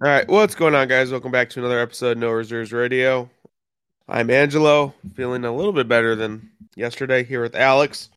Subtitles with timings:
[0.00, 1.10] All right, what's going on, guys?
[1.10, 3.28] Welcome back to another episode of No Reserves Radio.
[4.08, 8.08] I'm Angelo, feeling a little bit better than yesterday here with Alex.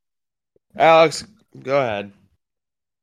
[0.76, 1.26] Alex,
[1.60, 2.12] go ahead.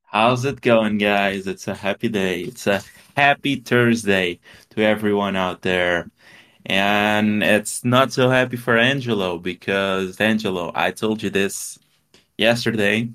[0.04, 1.49] How's it going, guys?
[1.49, 2.43] It's a happy day.
[2.43, 2.80] It's a
[3.17, 4.39] happy Thursday
[4.71, 6.08] to everyone out there.
[6.64, 11.81] And it's not so happy for Angelo because, Angelo, I told you this
[12.36, 13.08] yesterday,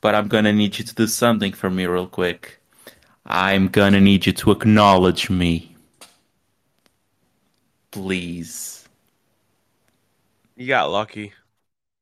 [0.00, 2.59] but I'm gonna need you to do something for me real quick.
[3.24, 5.76] I'm gonna need you to acknowledge me.
[7.90, 8.88] Please.
[10.56, 11.32] You got lucky.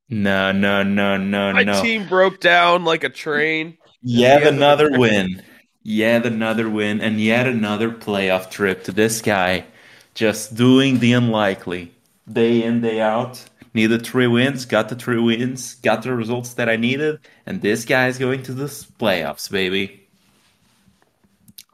[0.09, 1.73] No, no, no, no, My no.
[1.73, 3.77] My team broke down like a train.
[4.01, 5.43] Yet the the another win.
[5.83, 9.65] Yet another win and yet another playoff trip to this guy.
[10.13, 11.91] Just doing the unlikely.
[12.31, 13.43] Day in, day out.
[13.73, 17.85] Needed three wins, got the three wins, got the results that I needed, and this
[17.85, 20.08] guy is going to the playoffs, baby.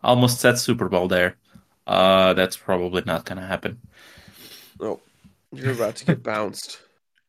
[0.06, 1.36] Almost said Super Bowl there.
[1.88, 3.80] Uh, that's probably not gonna happen.
[4.80, 5.02] Oh,
[5.52, 6.80] you're about to get bounced.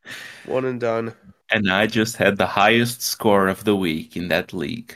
[0.45, 1.15] One and done.
[1.51, 4.95] And I just had the highest score of the week in that league.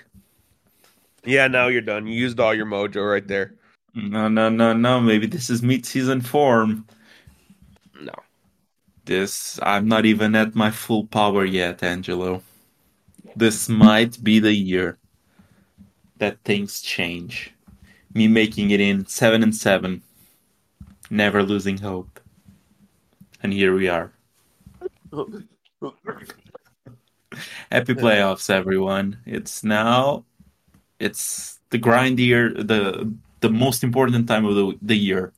[1.25, 2.07] Yeah, now you're done.
[2.07, 3.55] You used all your mojo right there.
[3.95, 5.01] No, no, no, no.
[5.01, 6.87] Maybe this is mid-season form.
[7.99, 8.15] No.
[9.07, 12.43] This, I'm not even at my full power yet, Angelo.
[13.37, 14.99] This might be the year
[16.19, 17.55] that things change.
[18.13, 20.03] Me making it in seven and seven,
[21.11, 22.21] never losing hope.
[23.43, 24.13] And here we are.
[27.71, 29.19] Happy playoffs, everyone.
[29.27, 30.25] It's now,
[30.99, 35.33] it's the grind year, the the most important time of the, the year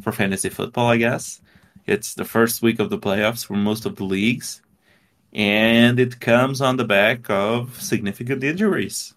[0.00, 1.40] for fantasy football, I guess.
[1.86, 4.62] It's the first week of the playoffs for most of the leagues,
[5.32, 9.14] and it comes on the back of significant injuries.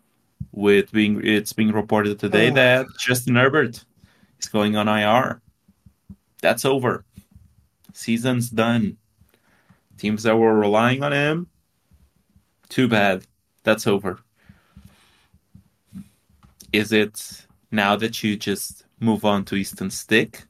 [0.58, 2.54] With being, it's being reported today Oh.
[2.54, 3.84] that Justin Herbert
[4.40, 5.42] is going on IR.
[6.42, 7.04] That's over.
[7.92, 8.96] Season's done.
[9.98, 11.48] Teams that were relying on him,
[12.70, 13.26] too bad.
[13.64, 14.20] That's over.
[16.72, 20.46] Is it now that you just move on to Easton Stick?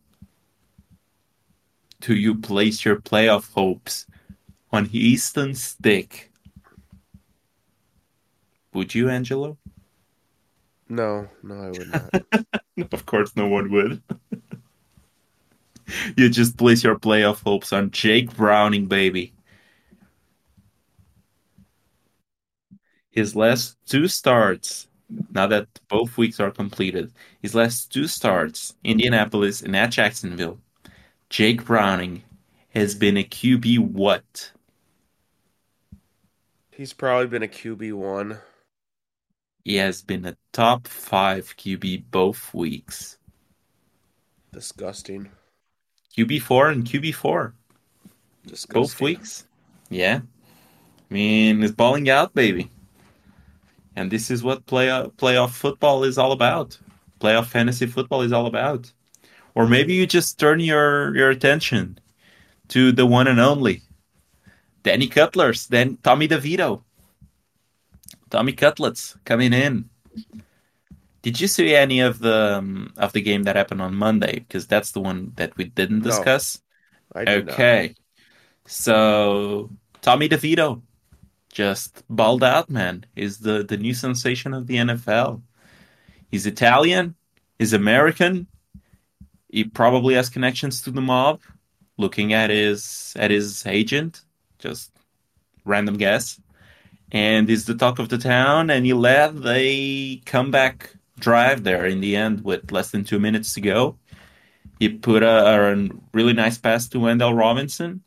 [2.02, 4.06] Do you place your playoff hopes
[4.72, 6.32] on Easton Stick?
[8.74, 9.58] Would you, Angelo?
[10.88, 12.94] No, no, I would not.
[12.94, 14.02] of course, no one would.
[16.18, 19.34] you just place your playoff hopes on Jake Browning, baby.
[23.10, 24.88] His last two starts,
[25.32, 30.60] now that both weeks are completed, his last two starts, Indianapolis and at Jacksonville,
[31.30, 32.24] Jake Browning
[32.70, 34.52] has been a QB what?
[36.72, 38.40] He's probably been a QB one.
[39.66, 43.18] He has been a top five QB both weeks.
[44.54, 45.30] Disgusting.
[46.16, 47.52] QB4 and QB4.
[48.46, 48.82] Disgusting.
[48.82, 49.48] Both weeks.
[49.90, 50.22] Yeah.
[51.10, 52.70] I mean, it's balling out, baby.
[53.96, 54.88] And this is what play,
[55.18, 56.78] playoff football is all about.
[57.20, 58.92] Playoff fantasy football is all about.
[59.56, 61.98] Or maybe you just turn your, your attention
[62.68, 63.82] to the one and only
[64.84, 66.84] Danny Cutlers, then Tommy DeVito.
[68.30, 69.90] Tommy Cutlets coming in.
[71.22, 74.40] Did you see any of the um, of the game that happened on Monday?
[74.40, 76.10] Because that's the one that we didn't No.
[76.10, 76.62] discuss.
[77.16, 77.54] I did not.
[77.54, 77.96] Okay.
[78.68, 79.70] So
[80.02, 80.82] Tommy DeVito
[81.52, 83.06] just balled out, man.
[83.16, 85.42] Is the, the new sensation of the NFL.
[86.30, 87.16] He's Italian,
[87.58, 88.48] he's American.
[89.50, 91.42] He probably has connections to the mob.
[91.98, 94.22] Looking at his at his agent,
[94.60, 94.92] just
[95.64, 96.40] random guess.
[97.12, 102.02] And he's the talk of the town, and he led a comeback drive there in
[102.02, 103.98] the end with less than two minutes to go.
[104.80, 108.04] He put a, a really nice pass to Wan'Dale Robinson,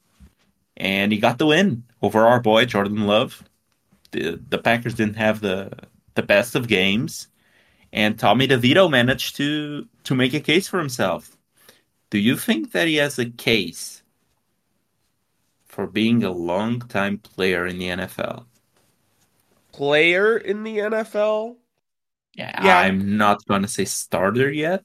[0.77, 3.43] and he got the win over our boy Jordan Love.
[4.11, 5.71] The the Packers didn't have the
[6.15, 7.29] the best of games,
[7.93, 11.37] and Tommy DeVito managed to to make a case for himself.
[12.11, 14.03] Do you think that he has a case
[15.67, 18.48] for being a long time player in the NFL?
[19.79, 21.57] Player in the NFL?
[22.35, 22.79] Yeah, Yeah.
[22.79, 24.85] I'm not gonna say starter yet.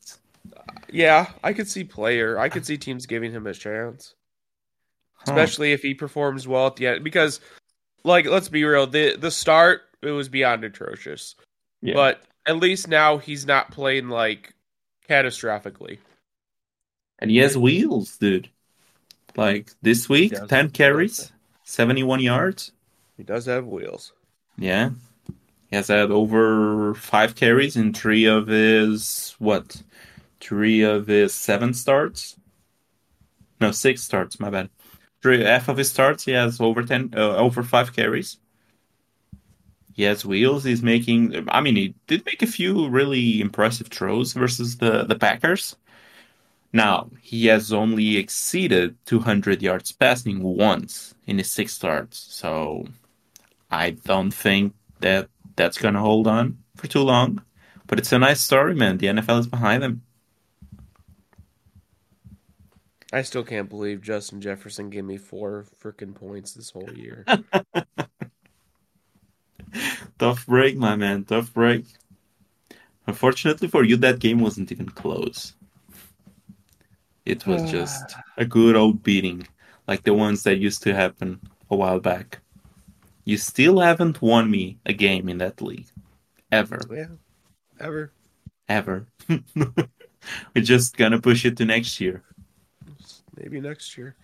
[0.87, 2.37] Yeah, I could see player.
[2.37, 4.13] I could see teams giving him a chance,
[5.15, 5.23] Huh.
[5.25, 7.03] especially if he performs well at the end.
[7.03, 7.39] Because,
[8.03, 11.33] like, let's be real, the the start it was beyond atrocious.
[11.81, 11.95] Yeah.
[11.95, 14.53] But at least now he's not playing like
[15.09, 15.97] catastrophically.
[17.17, 18.49] And he has wheels, dude.
[19.35, 21.31] Like this week, 10 carries,
[21.63, 22.73] 71 yards.
[23.17, 24.13] He does have wheels.
[24.57, 24.91] Yeah.
[25.69, 29.81] He has had over five carries in three of his, what,
[30.39, 32.37] three of his seven starts.
[33.59, 34.39] No, six starts.
[34.39, 34.69] My bad.
[35.21, 38.37] Three half of his starts, he has over ten, uh, over five carries.
[39.93, 40.63] He has wheels.
[40.65, 41.47] He's making.
[41.49, 45.77] I mean, he did make a few really impressive throws versus the the Packers.
[46.73, 52.85] Now he has only exceeded 200 yards passing once in his six starts, so
[53.73, 57.41] I don't think that that's gonna hold on for too long.
[57.87, 58.99] But it's a nice story, man.
[58.99, 60.03] The NFL is behind them.
[63.11, 67.25] I still can't believe Justin Jefferson gave me four freaking points this whole year.
[70.19, 71.23] Tough break, my man.
[71.23, 71.85] Tough break.
[73.07, 75.55] Unfortunately for you, that game wasn't even close.
[77.25, 79.47] It was just a good old beating,
[79.87, 81.39] like the ones that used to happen
[81.71, 82.42] a while back.
[83.25, 85.87] You still haven't won me a game in that league.
[86.51, 86.81] Ever.
[86.91, 87.07] yeah,
[87.79, 88.11] ever.
[88.67, 89.07] Ever.
[89.55, 92.23] We're just gonna push it to next year.
[93.37, 94.15] Maybe next year.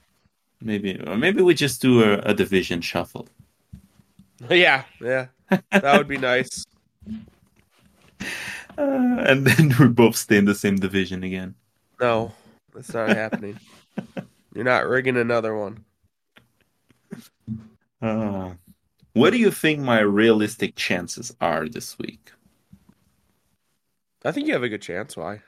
[0.62, 3.28] Maybe or maybe we just do a, a division shuffle.
[4.50, 6.66] Yeah, yeah, that would be nice.
[8.78, 11.54] Uh, and then we both stay in the same division again.
[12.00, 12.32] No,
[12.74, 13.60] that's not happening.
[14.56, 15.84] You're not rigging another one.
[18.02, 18.54] Uh,
[19.20, 22.32] what do you think my realistic chances are this week?
[24.24, 25.16] I think you have a good chance.
[25.16, 25.42] Why?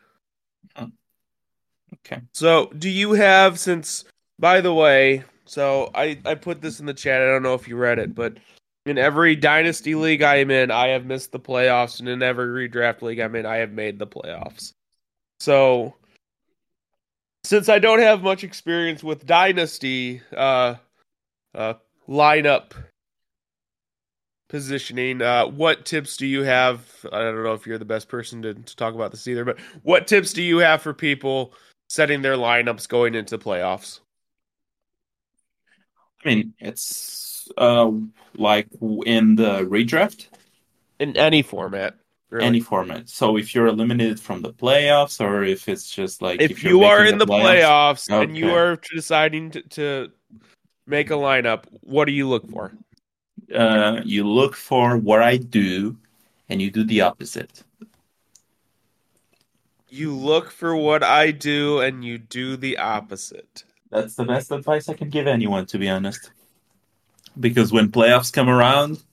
[0.77, 2.21] Okay.
[2.33, 4.05] So, do you have since?
[4.39, 7.21] By the way, so I I put this in the chat.
[7.21, 8.37] I don't know if you read it, but
[8.85, 12.69] in every dynasty league I am in, I have missed the playoffs, and in every
[12.69, 14.73] redraft league I'm in, I have made the playoffs.
[15.39, 15.95] So,
[17.43, 20.75] since I don't have much experience with dynasty uh,
[21.53, 21.73] uh,
[22.07, 22.71] lineup
[24.51, 26.83] positioning, uh, what tips do you have?
[27.11, 29.57] I don't know if you're the best person to, to talk about this either, but
[29.81, 31.53] what tips do you have for people
[31.87, 34.01] setting their lineups going into playoffs?
[36.23, 37.91] I mean, it's uh
[38.35, 38.67] like
[39.05, 40.27] in the redraft,
[40.99, 41.95] In any format,
[42.29, 42.45] really.
[42.45, 43.07] any format.
[43.07, 46.83] So if you're eliminated from the playoffs, or if it's just like if, you're you
[46.83, 50.11] are in the playoffs, and you are deciding to, to
[50.85, 52.73] make a lineup, what do you look for?
[53.53, 55.97] Uh, you look for what I do,
[56.49, 57.63] and you do the opposite.
[59.89, 63.63] You look for what I do, and you do the opposite.
[63.89, 66.31] That's the best advice I can give anyone, to be honest.
[67.39, 69.03] Because when playoffs come around,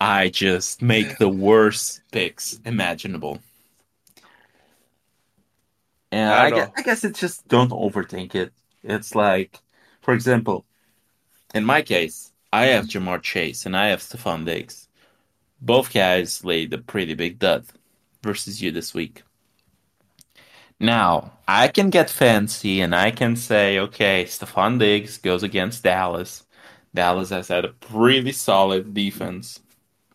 [0.00, 3.40] I just make the worst picks imaginable.
[6.12, 8.52] And I I, guess, I guess it's just don't overthink it.
[8.84, 9.60] It's like,
[10.00, 10.64] for example,
[11.54, 14.86] in my case, I have Ja'Marr Chase and I have Stefon Diggs.
[15.60, 17.66] Both guys laid a pretty big dud
[18.22, 19.24] versus you this week.
[20.78, 26.44] Now, I can get fancy and I can say, okay, Stefon Diggs goes against Dallas.
[26.94, 29.58] Dallas has had a pretty solid defense.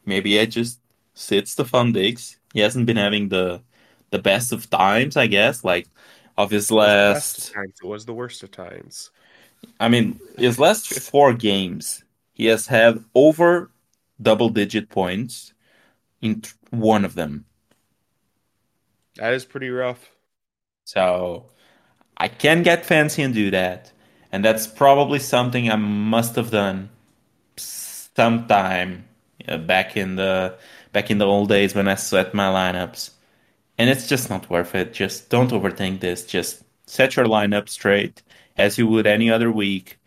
[0.06, 0.80] Maybe I just
[1.16, 2.38] sit Stefon Diggs.
[2.54, 3.62] He hasn't been having the
[4.12, 5.66] the best of times, I guess.
[5.66, 5.90] Like
[6.38, 7.74] of his It was the best last times.
[7.84, 9.12] It was the worst of times.
[9.78, 12.06] I mean, his last four games,
[12.40, 13.70] he has had over
[14.22, 15.54] double digit points
[16.22, 17.44] in one of them.
[19.18, 20.10] That is pretty rough.
[20.86, 21.48] So
[22.16, 23.92] I can get fancy and do that.
[24.32, 26.90] And that's probably something I must have done
[27.58, 29.04] sometime
[29.46, 30.58] uh, back in the
[30.94, 33.12] back in the old days when I sweat my lineups.
[33.78, 34.94] And it's just not worth it.
[34.94, 36.26] Just don't overthink this.
[36.26, 38.24] Just set your lineup straight
[38.56, 39.99] as you would any other week.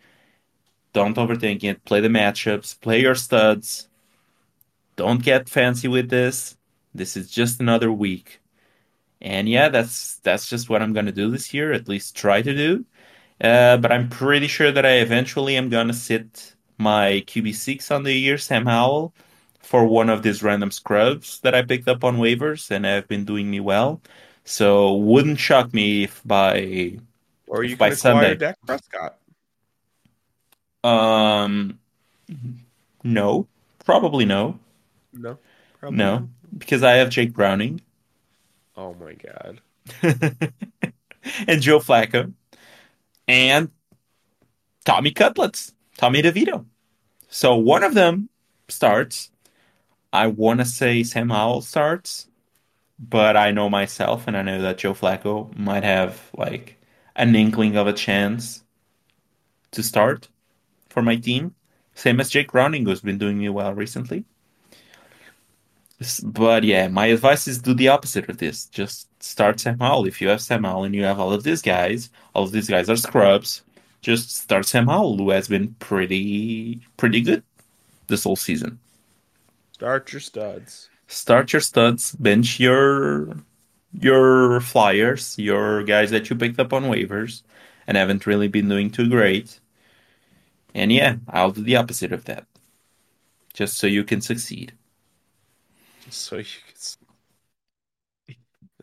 [0.93, 1.83] Don't overthink it.
[1.85, 3.89] Play the matchups, play your studs.
[4.95, 6.55] Don't get fancy with this.
[6.93, 8.39] This is just another week.
[9.21, 12.53] And yeah, that's that's just what I'm gonna do this year, at least try to
[12.53, 12.85] do.
[13.41, 18.13] Uh, but I'm pretty sure that I eventually am gonna sit my QB6 on the
[18.13, 19.13] year, Sam Howell,
[19.59, 23.25] for one of these random scrubs that I picked up on waivers and have been
[23.25, 24.01] doing me well.
[24.43, 26.97] So wouldn't shock me if by
[27.47, 28.35] Or you By Sunday.
[28.35, 29.17] Dak Prescott.
[30.83, 31.79] Um
[33.03, 33.47] no,
[33.85, 34.59] probably no,
[35.13, 35.39] No,
[35.79, 36.29] probably no, not.
[36.57, 37.81] because I have Jake Browning
[38.75, 39.61] Oh my god.
[41.47, 42.33] and Joe Flacco
[43.27, 43.71] and
[44.85, 46.65] Tommy Cutlets, Tommy DeVito.
[47.29, 48.29] So one of them
[48.69, 49.31] starts.
[50.13, 52.29] I want to say Sam Howell starts,
[52.99, 56.79] but I know myself and I know that Joe Flacco might have like
[57.15, 58.63] an inkling of a chance
[59.71, 60.29] to start
[60.93, 61.55] for my team.
[61.95, 64.23] Same as Jake Browning, who's been doing me well recently.
[66.23, 68.65] But yeah, my advice is do the opposite of this.
[68.65, 70.05] Just start Sam Howell.
[70.05, 72.69] If you have Sam Howell and you have all of these guys, all of these
[72.69, 73.63] guys are scrubs.
[74.01, 77.43] Just start Sam Howell, who has been pretty pretty good
[78.07, 78.79] this whole season.
[79.71, 80.89] Start your studs.
[81.07, 83.37] Start your studs, bench your
[83.99, 87.43] your flyers, your guys that you picked up on waivers
[87.87, 89.59] and haven't really been doing too great.
[90.73, 92.45] And yeah, I'll do the opposite of that.
[93.53, 94.73] Just so you can succeed.
[96.09, 96.73] So you can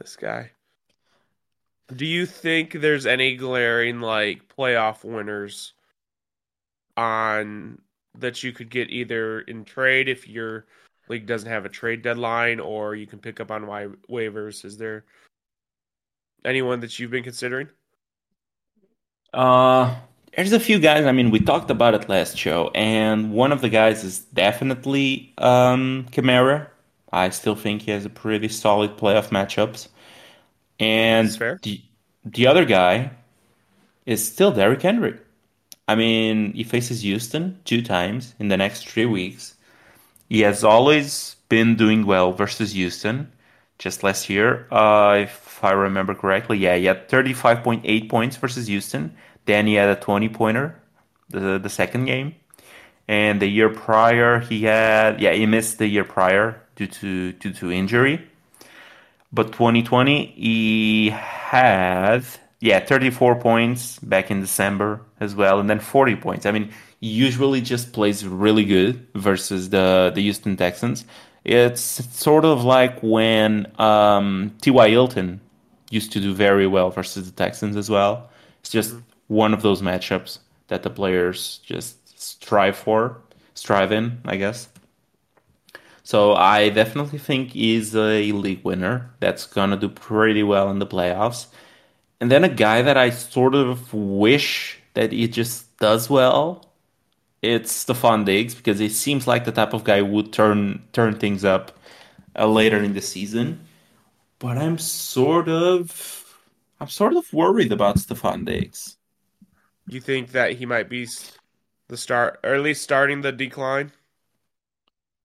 [0.01, 0.51] this guy.
[1.95, 5.75] Do you think there's any glaring like playoff winners
[6.97, 7.81] on
[8.19, 10.67] that you could get either in trade if your
[11.09, 14.65] league doesn't have a trade deadline or you can pick up on wa- waivers?
[14.65, 15.05] Is there
[16.45, 17.69] anyone that you've been considering?
[19.33, 19.95] Uh,
[20.37, 21.05] there's a few guys.
[21.07, 25.33] I mean, we talked about it last show, and one of the guys is definitely
[25.39, 26.69] um, Kamara.
[27.13, 29.89] I still think he has a pretty solid playoff matchups.
[30.79, 31.29] And
[31.63, 31.83] the
[32.25, 33.11] the other guy
[34.07, 35.19] is still Derrick Henry.
[35.89, 39.57] I mean, he faces Houston two times in the next three weeks.
[40.29, 43.33] He has always been doing well versus Houston.
[43.79, 49.17] Just last year, uh, if I remember correctly, yeah, he had 35.8 points versus Houston.
[49.47, 50.77] Then he had a 20 pointer
[51.31, 52.35] the the second game.
[53.09, 57.53] And the year prior, he had yeah, he missed the year prior due to due
[57.55, 58.27] to injury.
[59.33, 62.25] But 2020, he had,
[62.61, 66.47] yeah, 34 points back in December as well, and then 40 points.
[66.47, 71.05] I mean, usually just plays really good versus the, the Houston Texans.
[71.45, 74.91] It's sort of like when um, T.Y.
[74.91, 75.41] Hilton
[75.91, 78.31] used to do very well versus the Texans as well.
[78.61, 79.03] It's just Mhm.
[79.31, 83.23] One of those matchups that the players just strive for,
[83.55, 84.69] strive in, I guess.
[86.03, 90.87] So I definitely think he's a league winner that's gonna do pretty well in the
[90.87, 91.47] playoffs.
[92.21, 96.73] And then a guy that I sort of wish that he just does well,
[97.43, 101.17] it's Stefon Diggs because he seems like the type of guy who would turn turn
[101.19, 101.79] things up
[102.39, 103.61] uh, later in the season.
[104.41, 106.41] But I'm sort of
[106.81, 108.97] I'm sort of worried about Stefon Diggs.
[109.91, 111.07] You think that he might be
[111.89, 113.93] the start, or at least starting the decline?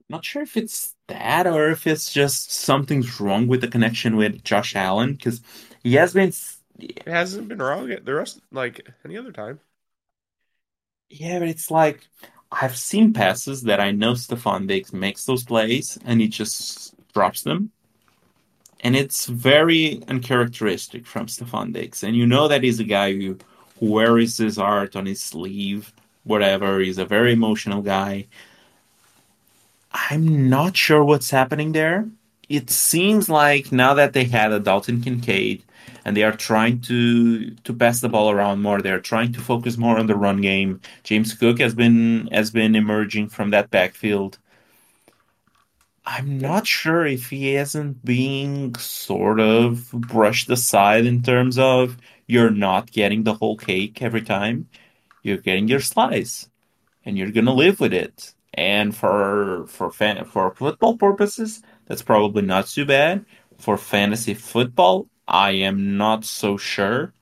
[0.09, 4.43] Not sure if it's that or if it's just something's wrong with the connection with
[4.43, 5.41] Josh Allen because
[5.83, 6.31] he has been
[6.79, 9.59] It hasn't been wrong at the rest like any other time.
[11.09, 12.07] Yeah, but it's like
[12.51, 17.41] I've seen passes that I know Stefon Diggs makes those plays and he just drops
[17.43, 17.71] them.
[18.81, 22.03] And it's very uncharacteristic from Stefon Diggs.
[22.03, 23.37] And you know that he's a guy who
[23.79, 26.79] wears his art on his sleeve, whatever.
[26.79, 28.27] He's a very emotional guy.
[29.91, 32.07] I'm not sure what's happening there.
[32.49, 35.63] It seems like now that they had a Dalton Kincaid
[36.03, 39.77] and they are trying to to pass the ball around more, they're trying to focus
[39.77, 40.81] more on the run game.
[41.03, 44.37] James Cook has been has been emerging from that backfield.
[46.05, 52.51] I'm not sure if he isn't being sort of brushed aside in terms of you're
[52.51, 54.69] not getting the whole cake every time.
[55.23, 56.49] You're getting your slice
[57.05, 58.33] and you're gonna live with it.
[58.53, 63.25] And for for fan for football purposes, that's probably not too bad.
[63.57, 67.13] For fantasy football, I am not so sure,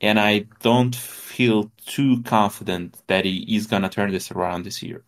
[0.00, 5.04] and I don't feel too confident that he is gonna turn this around this year.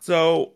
[0.00, 0.52] So,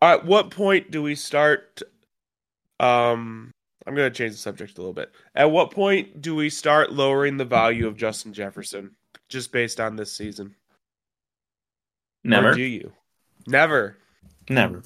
[0.00, 1.82] at what point do we start?
[2.82, 3.52] Um,
[3.86, 5.12] I'm going to change the subject a little bit.
[5.34, 8.90] At what point do we start lowering the value of Justin Jefferson
[9.28, 10.54] just based on this season?
[12.24, 12.92] Or Never, do you?
[13.46, 13.96] Never.
[14.48, 14.82] never.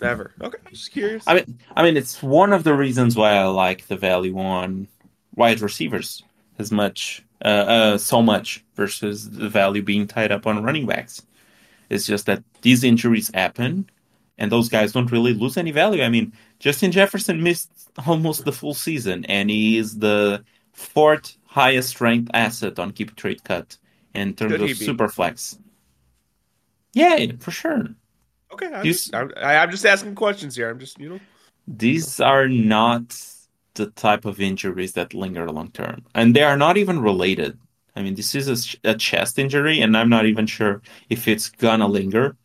[0.00, 0.32] Never.
[0.40, 1.24] Okay, I'm just curious.
[1.26, 4.86] I mean, I mean, it's one of the reasons why I like the value on
[5.34, 6.22] wide receivers
[6.58, 11.22] as much, uh, uh, so much versus the value being tied up on running backs.
[11.90, 13.90] It's just that these injuries happen,
[14.38, 16.02] and those guys don't really lose any value.
[16.02, 17.70] I mean, Justin Jefferson missed
[18.06, 23.44] almost the full season, and he is the fourth highest ranked asset on Keep Trade
[23.44, 23.78] Cut
[24.14, 25.58] in terms Should of he super flex.
[26.92, 27.94] Yeah, for sure.
[28.52, 30.70] Okay, I'm These just I'm, I- I'm just asking questions here.
[30.70, 31.20] I'm just you know.
[31.66, 33.16] these are not
[33.74, 37.58] the type of injuries that linger long term, and they are not even related.
[37.94, 41.48] I mean, this is a, a chest injury, and I'm not even sure if it's
[41.50, 42.36] gonna linger.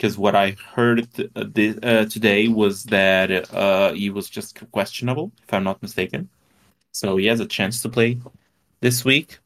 [0.00, 5.30] Because what I heard th- uh, uh, today was that uh, he was just questionable,
[5.42, 6.30] if I'm not mistaken.
[6.92, 8.16] So he has a chance to play
[8.80, 9.38] this week.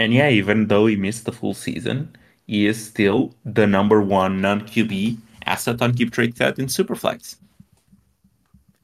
[0.00, 2.16] And yeah, even though he missed the full season,
[2.48, 7.36] he is still the number one non QB asset on Keep Trade Cut in Superflex.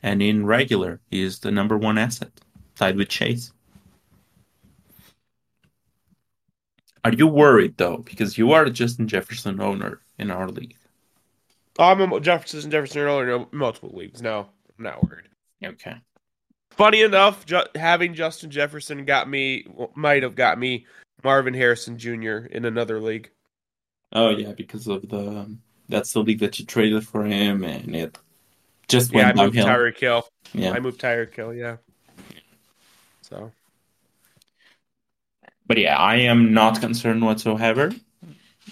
[0.00, 2.30] And in regular, he is the number one asset,
[2.76, 3.52] tied with Chase.
[7.04, 7.98] Are you worried though?
[7.98, 10.76] Because you are a Justin Jefferson owner in our league.
[11.78, 14.20] I'm a Jefferson Jefferson owner in multiple leagues.
[14.20, 15.28] No, I'm not worried.
[15.64, 15.96] Okay.
[16.70, 20.86] Funny enough, ju- having Justin Jefferson got me might have got me
[21.24, 22.46] Marvin Harrison Jr.
[22.50, 23.30] in another league.
[24.12, 27.94] Oh yeah, because of the um, that's the league that you traded for him, and
[27.94, 28.18] it
[28.88, 29.76] just Yeah, I went moved downhill.
[29.76, 30.28] Tyreek Hill.
[30.52, 31.54] Yeah, I moved Tyreek Hill.
[31.54, 31.76] Yeah.
[33.22, 33.52] So
[35.70, 37.92] but yeah, I am not concerned whatsoever.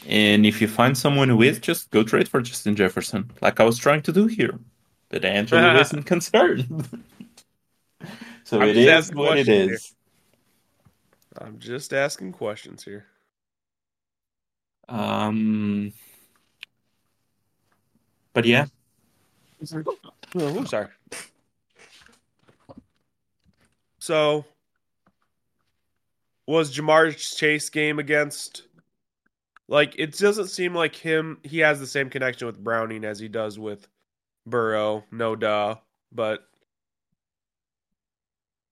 [0.08, 3.64] And if you find someone who is, just go trade for Justin Jefferson, like I
[3.64, 4.58] was trying to do here.
[5.08, 6.88] But Angelo isn't concerned.
[8.42, 9.94] so I'm it asking what it questions.
[11.40, 13.06] I'm just asking questions here.
[14.88, 15.92] Um,
[18.32, 18.66] but yeah,
[20.34, 20.88] Oh, I'm sorry.
[24.00, 24.44] So,
[26.48, 28.62] was Jamar's Chase game against?
[29.68, 31.38] Like, it doesn't seem like him.
[31.44, 33.86] He has the same connection with Browning as he does with
[34.46, 35.04] Burrow.
[35.12, 35.76] No duh,
[36.10, 36.48] but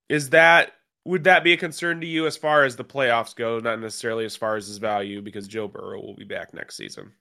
[0.09, 0.71] is that
[1.05, 3.59] would that be a concern to you as far as the playoffs go?
[3.59, 7.11] Not necessarily as far as his value, because Joe Burrow will be back next season.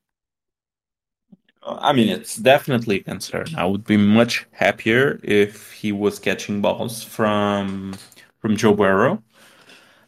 [1.62, 3.46] I mean, it's definitely a concern.
[3.56, 7.94] I would be much happier if he was catching balls from
[8.38, 9.22] from Joe Burrow.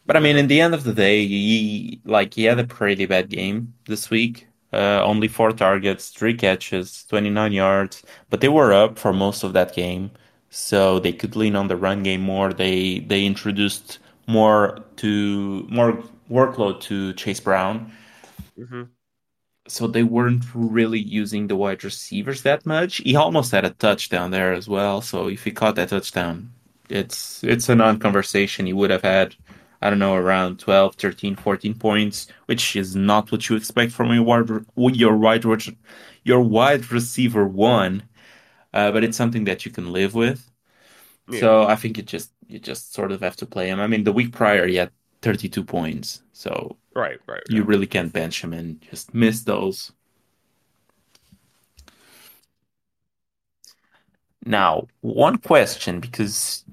[0.09, 3.07] But I mean, in the end of the day, he like he had a pretty
[3.07, 4.49] bad game this week.
[4.75, 9.55] Uh, only four targets, three catches, 29 yards, but they were up for most of
[9.55, 10.13] that game,
[10.51, 12.55] so they could lean on the run game more.
[12.55, 17.93] They they introduced more to more workload to Chase Brown
[18.59, 18.83] Mm-hmm.
[19.69, 22.97] so they weren't really using the wide receivers that much.
[22.99, 25.01] He almost had a touchdown there as well.
[25.03, 26.53] So if he caught that touchdown,
[26.89, 28.67] it's it's a non-conversation.
[28.67, 29.37] He would have had,
[29.83, 34.13] I don't know, around 12, 13, 14 points, which is not what you expect from
[34.13, 35.45] your wide your wide
[36.25, 38.05] your wide receiver one.
[38.75, 40.51] Uh, but it's something that you can live with.
[41.31, 41.41] Yeah.
[41.41, 43.81] So I think you just you just sort of have to play him.
[43.81, 46.23] I mean, the week prior he had 32 points.
[46.33, 47.43] So Right, right.
[47.49, 49.93] you really can't bench him and just miss those.
[54.45, 56.65] Now, one question because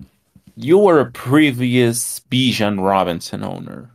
[0.56, 3.91] you were a previous Bijan Robinson owner,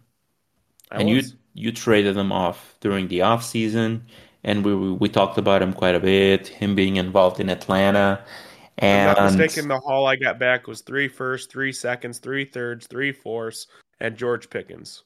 [0.91, 1.37] I and you was.
[1.55, 4.05] you traded him off during the off season,
[4.45, 8.87] and we we talked about him quite a bit, him being involved in Atlanta, I'm
[8.87, 9.69] and not mistaken.
[9.69, 13.67] The haul I got back was three firsts, three seconds, three thirds, three fourths,
[14.01, 15.05] and George Pickens.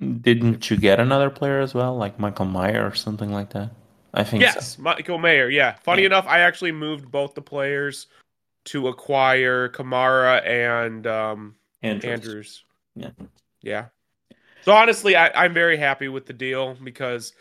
[0.00, 3.70] didn't you get another player as well, like Michael Mayer or something like that?
[4.12, 4.46] I think so.
[4.46, 5.48] Yes, Michael Mayer.
[5.48, 5.74] Yeah.
[5.82, 6.06] Funny Yeah.
[6.06, 8.06] enough, I actually moved both the players
[8.66, 12.12] to acquire Kamara and um, Andrews.
[12.12, 12.64] Andrews.
[12.94, 13.10] Yeah.
[13.62, 13.86] Yeah.
[14.62, 17.34] So honestly, I, I'm very happy with the deal because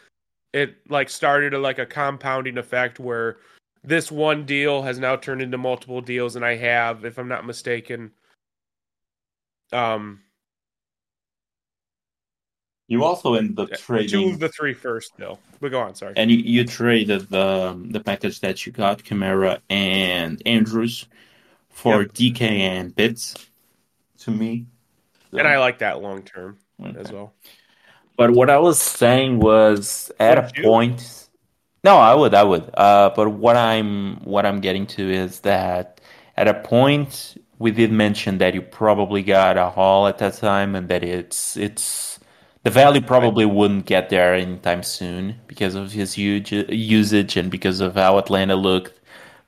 [0.52, 3.38] it like started a, like a compounding effect where
[3.84, 7.46] this one deal has now turned into multiple deals, and I have, if I'm not
[7.46, 8.12] mistaken,
[9.72, 10.23] um,
[12.88, 15.40] You also ended up two trading of the three first still.
[15.60, 16.14] But go on, sorry.
[16.18, 21.08] And you, you traded the the package that you got, Kamara and Andrews,
[21.70, 22.14] for Yep.
[22.14, 23.36] DK and Pitts
[24.20, 24.68] to me.
[25.32, 27.00] So, And I like that long term okay.
[27.00, 27.34] as well.
[28.18, 30.64] But what I was saying was at Would a you?
[30.64, 31.30] point.
[31.84, 32.70] No, I would, I would.
[32.76, 36.00] Uh, but what I'm what I'm getting to is that
[36.38, 40.76] at a point we did mention that you probably got a haul at that time,
[40.76, 42.13] and that it's it's
[42.64, 47.82] the value probably wouldn't get there anytime soon because of his huge usage and because
[47.82, 49.00] of how Atlanta looked.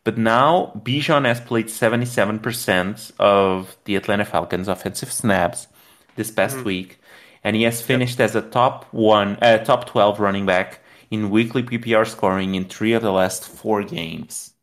[0.03, 5.67] But now Bijan has played 77% of the Atlanta Falcons offensive snaps
[6.15, 6.63] this past Mhm.
[6.63, 6.99] week,
[7.43, 11.63] and he has finished as a top one, uh, top 12 running back in weekly
[11.63, 14.53] PPR scoring in three of the last four games.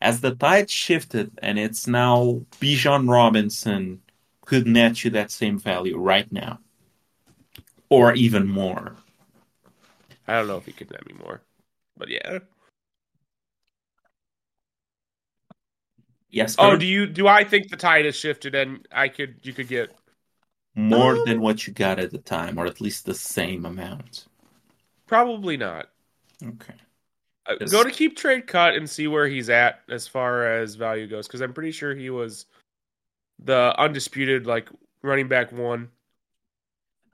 [0.00, 4.02] As the tide shifted, and it's now Bijan Robinson
[4.42, 6.60] could net you that same value right now,
[7.90, 8.96] or even more.
[10.28, 11.42] I don't know if he could net me more,
[11.96, 12.40] but yeah.
[16.30, 19.52] Yes, Oh, do you do I think the tide has shifted and I could you
[19.52, 19.94] could get
[20.76, 24.26] more Um, than what you got at the time, or at least the same amount.
[25.06, 25.90] probably not.
[26.42, 26.74] Okay.
[27.46, 27.70] Uh, Yes.
[27.70, 31.26] Go to keep trade cut and see where he's at as far as value goes
[31.26, 32.46] because I'm pretty sure he was
[33.40, 34.70] the undisputed like
[35.02, 35.90] running back one.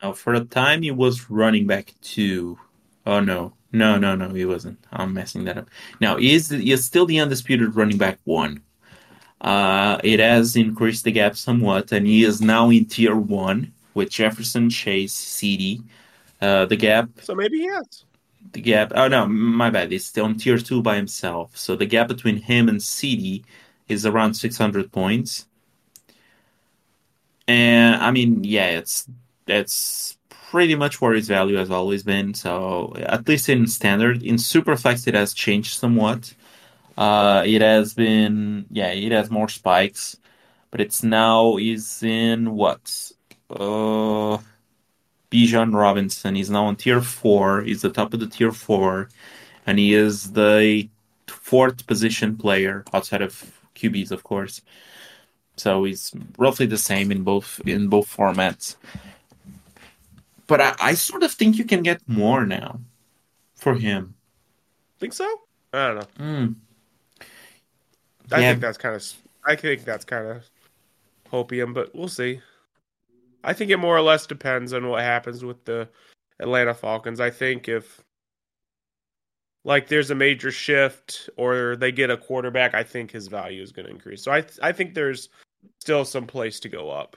[0.02, 2.58] Now, for a time, he was running back two
[3.04, 4.78] Oh no, no, no, no, he wasn't.
[4.92, 5.68] I'm messing that up.
[6.00, 8.62] Now he is he is still the undisputed running back one.
[9.40, 14.10] Uh, it has increased the gap somewhat, and he is now in tier one with
[14.10, 15.82] Jefferson, Chase, CD.
[16.40, 18.04] Uh, the gap, So maybe he has.
[18.52, 18.92] the gap.
[18.94, 19.90] Oh no, my bad.
[19.92, 21.56] He's still in tier two by himself.
[21.56, 23.44] So the gap between him and CD
[23.88, 25.46] is around 600 points.
[27.48, 29.08] And I mean, yeah, it's
[29.46, 30.16] it's
[30.50, 32.34] pretty much where his value has always been.
[32.34, 36.34] So at least in standard, in Superflex, it has changed somewhat.
[36.96, 40.16] Uh, it has been, yeah, it has more spikes,
[40.70, 43.12] but it's now is in what?
[43.50, 44.38] Uh,
[45.30, 46.34] Bijan Robinson.
[46.34, 47.62] He's now on tier four.
[47.62, 49.08] He's the top of the tier four,
[49.66, 50.88] and he is the
[51.26, 54.60] fourth position player outside of QBs, of course.
[55.56, 58.76] So he's roughly the same in both in both formats.
[60.46, 62.80] But I, I sort of think you can get more now
[63.54, 64.14] for him.
[64.98, 65.40] Think so?
[65.72, 66.24] I don't know.
[66.24, 66.54] Mm.
[68.30, 68.50] I Yeah.
[68.50, 69.12] think that's kind of.
[69.44, 70.48] I think that's kind of
[71.30, 72.40] hopium, but we'll see.
[73.44, 75.88] I think it more or less depends on what happens with the
[76.38, 77.18] Atlanta Falcons.
[77.20, 78.02] I think if
[79.64, 83.72] like there's a major shift or they get a quarterback, I think his value is
[83.72, 84.22] going to increase.
[84.22, 85.28] So I I think there's
[85.80, 87.16] still some place to go up.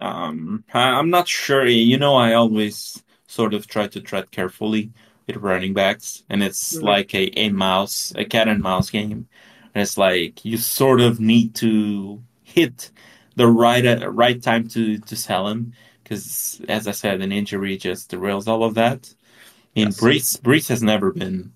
[0.00, 1.66] Um, I- I'm not sure.
[1.66, 4.92] You know, I always sort of try to tread carefully
[5.26, 6.82] with running backs, and it's Mhm.
[6.82, 9.28] like a, a mouse, a cat and mouse game.
[9.74, 12.90] And it's like you sort of need to hit
[13.36, 17.76] the right uh, right time to to sell him, because as I said, an injury
[17.76, 19.14] just derails all of that.
[19.76, 20.00] And Yes.
[20.00, 21.52] Breece Breece has never been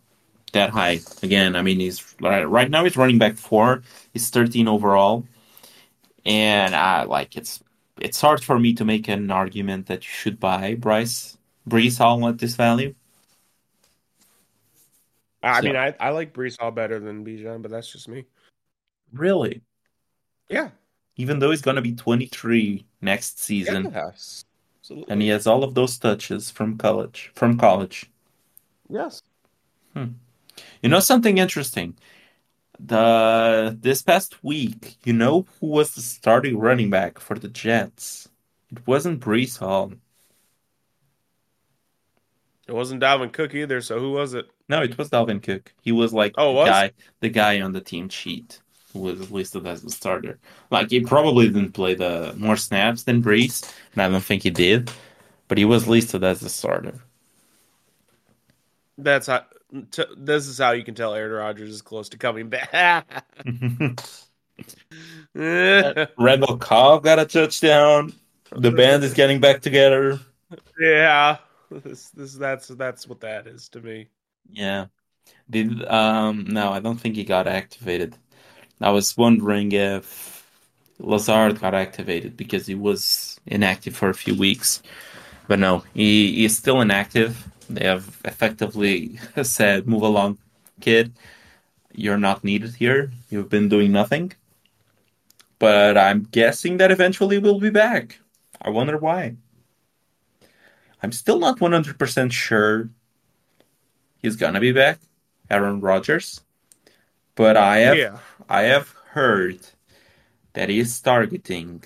[0.53, 1.01] that high.
[1.23, 3.83] Again, I mean, he's right now he's running back four.
[4.13, 5.27] He's 13 overall,
[6.27, 7.64] and I like it's
[8.01, 11.37] it's hard for me to make an argument that you should buy Bryce
[11.69, 12.95] Breece Hall at this value.
[15.43, 18.25] I So- mean, I, I like Breece Hall better than Bijan, but that's just me.
[19.13, 19.61] Really,
[20.49, 20.71] Yeah.
[21.17, 24.45] even though he's gonna be 23 next season, Yes.
[24.81, 25.13] Absolutely.
[25.13, 27.31] and he has all of those touches from college.
[27.35, 28.11] From college,
[28.89, 29.23] yes.
[29.95, 30.15] Hmm.
[30.83, 31.97] you know something interesting.
[32.79, 38.29] The this past week, you know who was the starting running back for the Jets?
[38.71, 39.93] It wasn't Breece Hall.
[42.69, 44.51] It wasn't Dalvin Cook either, so who was it?
[44.69, 45.73] No, it was Dalvin Cook.
[45.83, 46.59] He was like Oh, the was?
[46.59, 48.61] guy, the guy on the team sheet
[48.93, 50.39] who was listed as a starter.
[50.71, 54.51] Like he probably didn't play the more snaps than Breece, and I don't think he
[54.51, 54.91] did,
[55.49, 57.01] but he was listed as a starter.
[58.99, 59.45] That's how.
[59.91, 63.27] T- this is how you can tell Aaron Rodgers is close to coming back.
[65.35, 68.13] Randall Cobb got a touchdown.
[68.53, 70.21] The band is getting back together.
[70.79, 71.39] yeah,
[71.71, 74.09] this, this that's that's what that is to me.
[74.51, 74.87] Yeah.
[75.51, 78.17] Did um no, I don't think he got activated.
[78.81, 80.49] I was wondering if
[80.99, 84.83] Lazard got activated because he was inactive for a few weeks.
[85.49, 87.49] But no, he, he is still inactive.
[87.69, 90.39] They have effectively said, move along,
[90.81, 91.15] kid.
[91.93, 93.13] You're not needed here.
[93.31, 94.33] You've been doing nothing.
[95.59, 98.19] But I'm guessing that eventually we'll be back.
[98.61, 99.37] I wonder why.
[101.03, 102.89] I'm still not 100% sure
[104.23, 104.99] he's gonna be back,
[105.51, 106.41] Aaron Rodgers.
[107.35, 109.61] But I have Yeah, I have heard
[110.55, 111.85] that he is targeting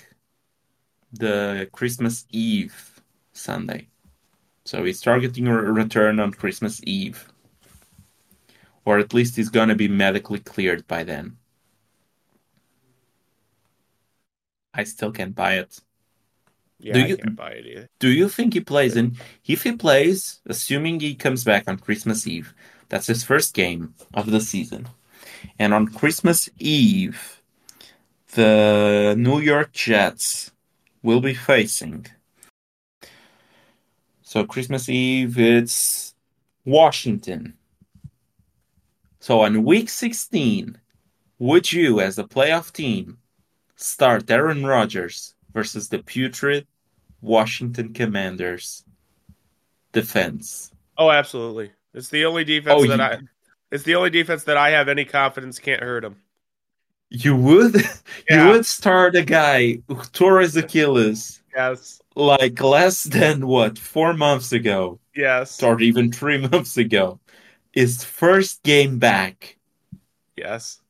[1.12, 3.00] the Christmas Eve
[3.32, 3.88] Sunday.
[4.68, 7.32] So he's targeting a return on Christmas Eve.
[8.84, 11.38] Or at least he's gonna be medically cleared by then.
[14.74, 15.80] I still can't buy it.
[16.78, 17.88] yeah, Do I can't buy it either.
[17.98, 18.94] Do you think he plays?
[18.94, 22.52] And if he plays, assuming he comes back on Christmas Eve,
[22.90, 24.86] that's his first game of the season.
[25.58, 27.40] And on Christmas Eve,
[28.34, 30.52] the New York Jets
[31.02, 32.06] will be facing.
[34.28, 36.14] So Christmas Eve, it's
[36.66, 37.54] Washington.
[39.20, 40.76] So on week 16,
[41.38, 43.16] would you, as a playoff team,
[43.76, 46.66] start Aaron Rodgers versus the putrid
[47.22, 48.84] Washington Commanders
[49.92, 50.72] defense.
[50.98, 51.72] Oh, absolutely.
[51.94, 53.18] It's the only defense Oh, that you- I.
[53.72, 56.16] It's the only defense that I have any confidence can't hurt him.
[57.08, 57.76] You would
[58.28, 58.44] Yeah.
[58.44, 64.14] you would start a guy who tore his Achilles Yes, like less than what four
[64.14, 67.20] months ago, yes, or even three months ago.
[67.72, 69.58] His first game back.
[70.36, 70.80] yes.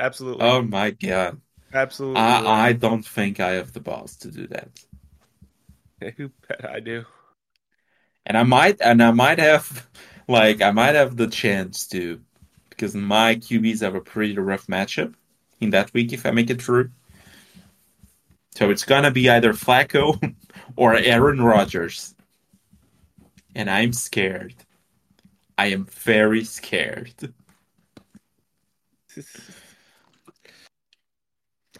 [0.00, 1.40] Absolutely, Oh my god.
[1.74, 2.38] absolutely.
[2.38, 4.70] I, I don't think I have the balls to do that.
[6.18, 7.04] You bet I do.
[8.26, 9.88] And I might and I might have
[10.28, 12.20] like I might have the chance to
[12.70, 15.14] because my QBs have a pretty rough matchup
[15.60, 16.90] in that week if I make it through.
[18.56, 20.34] So it's gonna be either Flacco
[20.76, 22.14] or Aaron Rodgers.
[23.54, 24.54] And I'm scared.
[25.56, 27.12] I am very scared.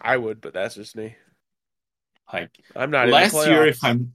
[0.01, 1.15] I would, but that's just me.
[2.31, 4.13] Like I'm not last year, if I'm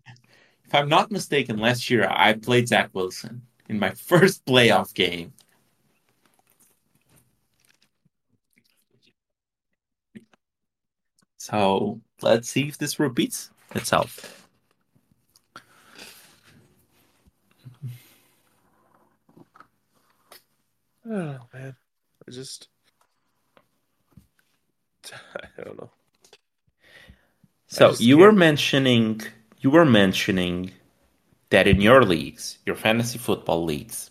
[0.64, 5.32] if I'm not mistaken, last year I played Zach Wilson in my first playoff game.
[11.40, 14.46] So let's see if this repeats itself.
[21.09, 21.74] Oh man,
[22.29, 22.68] I just
[25.12, 25.90] I don't know.
[27.68, 29.22] So you were can't- mentioning
[29.61, 30.72] you were mentioning
[31.48, 34.11] that in your leagues, your fantasy football leagues,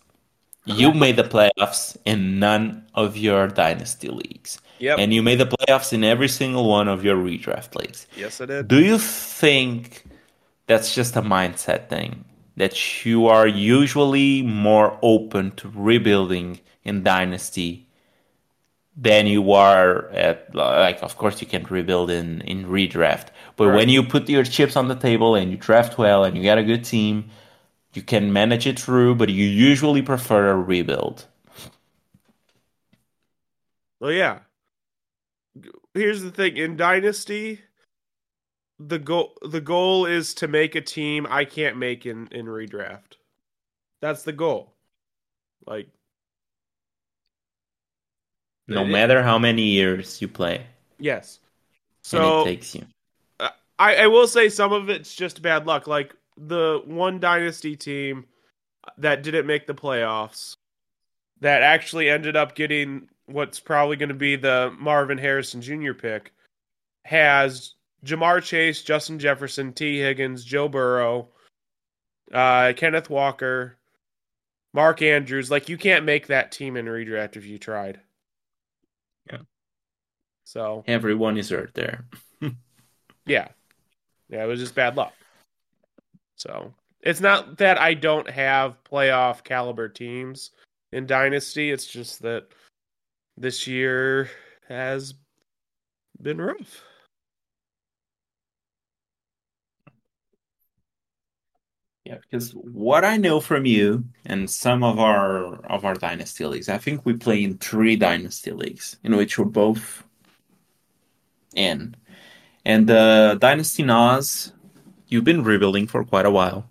[0.76, 4.60] you made the playoffs in none of your dynasty leagues.
[4.80, 5.00] Yep.
[5.00, 8.08] And you made the playoffs in every single one of your redraft leagues.
[8.16, 8.68] yes, I did.
[8.70, 10.04] Do you think
[10.68, 12.24] that's just a mindset thing?
[12.56, 17.88] That you are usually more open to rebuilding in Dynasty
[18.96, 23.28] than you are at, like, of course, you can rebuild in, in redraft.
[23.56, 23.76] But Right.
[23.78, 26.58] when you put your chips on the table and you draft well and you got
[26.58, 27.30] a good team,
[27.94, 31.26] you can manage it through, but you usually prefer a rebuild.
[34.00, 34.40] Well, yeah.
[35.94, 37.62] Here's the thing: in Dynasty,
[38.80, 43.18] the goal the goal is to make a team I can't make in in redraft.
[44.02, 44.74] That's the goal.
[45.68, 45.90] Like,
[48.68, 50.66] No matter how many years you play,
[51.00, 51.40] yes.
[52.14, 52.86] and So it takes you.
[53.40, 55.86] Uh, I, I will say some of it's just bad luck.
[55.86, 56.16] Like
[56.48, 58.26] the one dynasty team
[58.98, 60.56] that didn't make the playoffs,
[61.42, 65.94] that actually ended up getting what's probably going to be the Marvin Harrison Jr.
[65.94, 66.34] pick,
[67.04, 67.76] has
[68.06, 71.30] Ja'Marr Chase, Justin Jefferson, Tee Higgins, Joe Burrow,
[72.34, 73.78] uh, Kenneth Walker,
[74.74, 75.52] Mark Andrews.
[75.52, 78.00] Like you can't make that team in redraft if you tried.
[79.30, 79.40] Yeah.
[80.46, 82.06] So Everyone is hurt there.
[83.26, 83.50] yeah.
[84.30, 85.14] Yeah, it was just bad luck.
[86.40, 90.52] So it's not that I don't have playoff caliber teams
[90.92, 91.70] in Dynasty.
[91.70, 92.48] It's just that
[93.38, 94.30] this year
[94.68, 95.14] has
[96.22, 96.84] been rough.
[102.06, 106.68] Yeah, because what I know from you and some of our of our dynasty leagues,
[106.68, 110.04] I think we play in three dynasty leagues in which we're both
[111.54, 111.96] in.
[112.66, 114.54] And the Dynasty Nas,
[115.10, 116.70] you've been rebuilding for quite a while,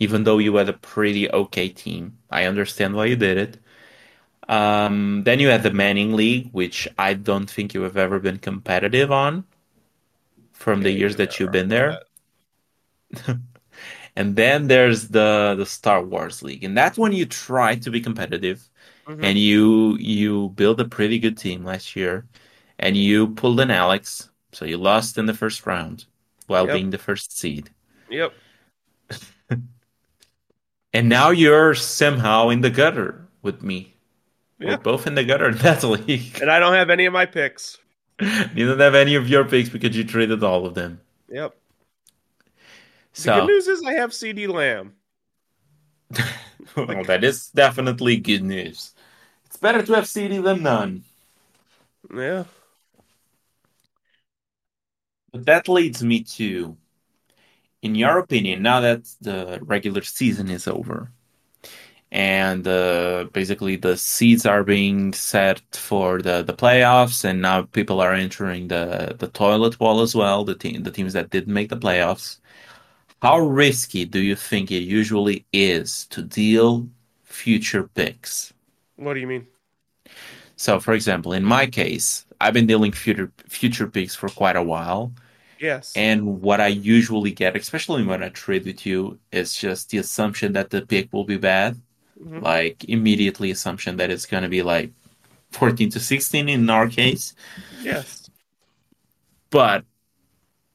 [0.00, 2.18] even though you had a pretty okay team.
[2.30, 3.58] I understand why you did it.
[4.48, 8.38] Um, then you had the Manning League, which I don't think you have ever been
[8.38, 9.46] competitive on
[10.52, 12.00] from the years that you've been there.
[14.16, 18.00] And then there's the the Star Wars League, and that's when you try to be
[18.00, 18.68] competitive,
[19.06, 19.22] Mhm.
[19.22, 22.26] and you you build a pretty good team last year,
[22.78, 26.06] and you pulled an Alex, so you lost in the first round
[26.46, 26.74] while Yep.
[26.74, 27.70] being the first seed,
[28.10, 28.32] Yep.
[30.92, 33.94] and now you're somehow in the gutter with me.
[34.58, 34.70] Yeah.
[34.70, 36.40] We're both in the gutter in that league.
[36.40, 37.78] And I don't have any of my picks.
[38.54, 41.00] you don't have any of your picks because you traded all of them.
[41.28, 41.54] Yep.
[43.14, 44.94] The So good news is I have CD Lamb.
[46.76, 48.94] well, that is definitely good news.
[49.46, 51.02] It's better to have CD than none.
[52.14, 52.44] Yeah.
[55.34, 56.76] But that leads me to,
[57.82, 61.10] in your opinion, now that the regular season is over,
[62.12, 68.00] and uh, basically the seeds are being set for the, the playoffs, and now people
[68.00, 71.68] are entering the, the toilet bowl as well, the team the teams that didn't make
[71.68, 72.38] the playoffs.
[73.20, 76.88] How risky do you think it usually is to deal
[77.24, 78.54] future picks?
[78.94, 79.48] What do you mean?
[80.54, 84.62] So, for example, in my case, I've been dealing future future picks for quite a
[84.62, 85.12] while.
[85.60, 85.92] Yes.
[85.96, 90.52] And what I usually get, especially when I trade with you, is just the assumption
[90.52, 91.80] that the pick will be bad.
[92.20, 92.42] Mhm.
[92.42, 94.92] Like immediately assumption that it's gonna be like
[95.50, 97.34] 14 to 16 in our case.
[97.82, 98.30] Yes.
[99.50, 99.84] But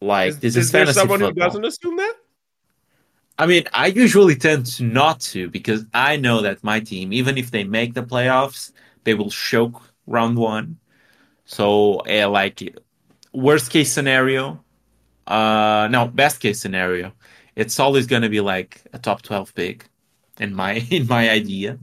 [0.01, 2.15] like Is, this is is there fantasy someone who doesn't assume that?
[3.37, 7.37] I mean, I usually tend to not to because I know that my team, even
[7.37, 8.73] if they make the playoffs,
[9.05, 10.77] they will choke round one.
[11.45, 12.77] So, uh, like,
[13.33, 14.63] worst case scenario,
[15.29, 17.13] uh, no, best case scenario,
[17.55, 19.89] it's always going to be like a top 12 pick
[20.39, 21.79] in my in my idea.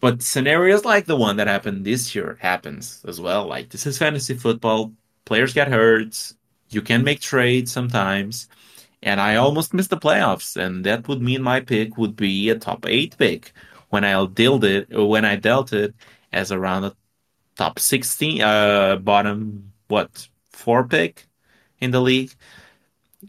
[0.00, 3.46] But scenarios like the one that happened this year happens as well.
[3.46, 4.92] Like this is fantasy football.
[5.24, 6.32] Players get hurt.
[6.68, 8.48] You can make trades sometimes.
[9.02, 12.58] And I almost missed the playoffs, and that would mean my pick would be a
[12.58, 13.52] top eight pick
[13.90, 15.94] when I dealt it when I dealt it
[16.32, 16.96] as around a
[17.56, 21.28] top sixteen, uh, bottom what four pick
[21.80, 22.32] in the league.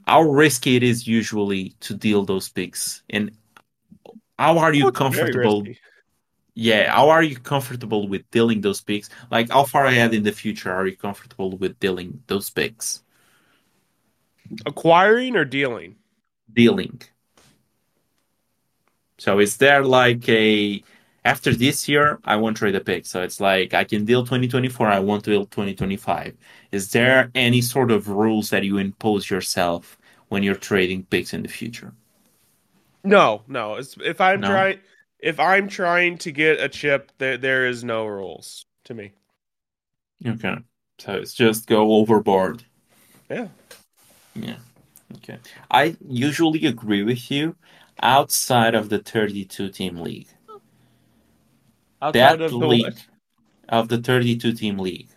[0.05, 3.31] How risky it is usually to deal those picks, and
[4.37, 5.65] how are you comfortable?
[6.53, 9.09] Yeah, how are you comfortable with dealing those picks?
[9.29, 13.03] Like, how far ahead in the future are you comfortable with dealing those picks?
[14.65, 15.95] Acquiring or dealing?
[16.51, 17.01] Dealing.
[19.17, 20.83] So is there like a
[21.27, 23.05] after this year I won't trade a pick.
[23.05, 26.37] So it's like I can deal 2024, I won't deal 2025.
[26.71, 29.97] Is there any sort of rules that you impose yourself
[30.29, 31.93] when you're trading picks in the future?
[33.03, 33.75] No, no.
[33.75, 34.43] It's, if I'm No?
[34.43, 34.79] trying,
[35.19, 39.13] if I'm trying to get a chip, there there is no rules to me.
[40.25, 40.57] Okay.
[40.99, 42.63] So it's just go overboard.
[43.29, 43.47] Yeah.
[44.35, 44.59] Yeah.
[45.17, 45.39] Okay.
[45.71, 47.57] I usually agree with you
[48.01, 50.29] outside of the 32 team league.
[52.01, 53.07] Outside That of the league what?
[53.69, 55.09] of the 32 team league.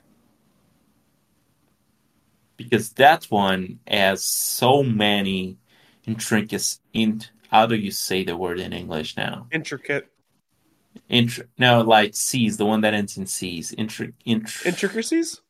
[2.57, 5.59] Because that one has so many
[6.07, 6.81] intricacies.
[6.93, 9.47] In, how do you say the word in English now?
[9.53, 10.09] intricate
[11.09, 13.73] Intr- no, like C's, the one that ends in C's.
[13.73, 15.41] Intri- intr- intricacies.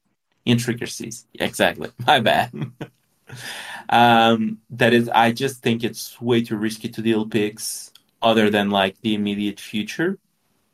[0.44, 1.26] intricacies.
[1.34, 1.90] Exactly.
[2.06, 2.52] My bad.
[3.88, 8.70] um, that is, I just think it's way too risky to deal picks other than
[8.70, 10.18] like the immediate future,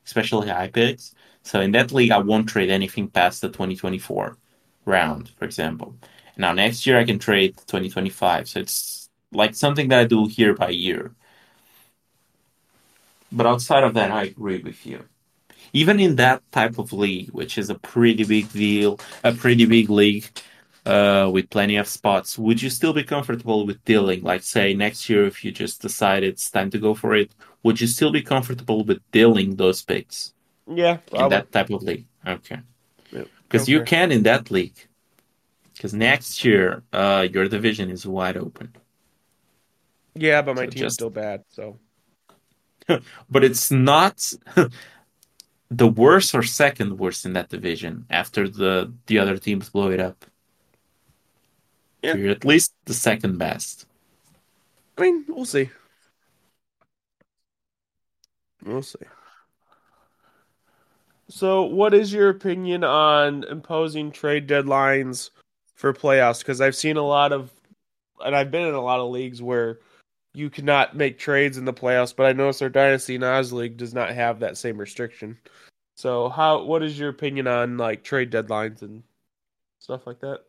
[0.07, 1.15] especially high picks.
[1.43, 4.37] So in that league, I won't trade anything past the 2024
[4.85, 5.97] round, for example.
[6.37, 8.49] Now next year I can trade 2025.
[8.49, 11.13] So it's like something that I do year by year.
[13.33, 15.05] But outside of that, I agree with you.
[15.73, 19.91] Even in that type of league, which is a pretty big deal, a pretty big
[19.91, 20.27] league
[20.87, 24.23] uh, with plenty of spots, would you still be comfortable with dealing?
[24.23, 27.31] Like, say, next year, if you just decide it's time to go for it,
[27.63, 30.33] would you still be comfortable with dealing those picks
[30.67, 31.29] Yeah, in probably.
[31.37, 32.07] that type of league?
[32.27, 32.61] Okay.
[33.13, 34.77] Yep, Because you can in that league.
[35.75, 38.75] Because next year, uh, your division is wide open.
[40.15, 41.45] Yeah, but my So team's just- still bad.
[41.51, 41.79] So
[43.31, 44.33] But it's not
[45.71, 50.01] the worst or second worst in that division after the the other teams blow it
[50.01, 50.25] up.
[52.07, 52.15] Yeah.
[52.15, 53.87] You're at least the second best.
[54.97, 55.71] I mean, we'll see.
[58.65, 58.99] We'll see.
[61.29, 65.31] So, what is your opinion on imposing trade deadlines
[65.75, 66.39] for playoffs?
[66.39, 67.51] Because I've seen a lot of,
[68.25, 69.81] and I've been in a lot of leagues where
[70.33, 72.15] you cannot make trades in the playoffs.
[72.15, 75.39] But I noticed our Dynasty Nas League does not have that same restriction.
[75.97, 76.63] So, how?
[76.63, 79.03] What is your opinion on like trade deadlines and
[79.81, 80.43] stuff like that?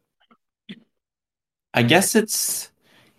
[1.77, 2.71] I guess it's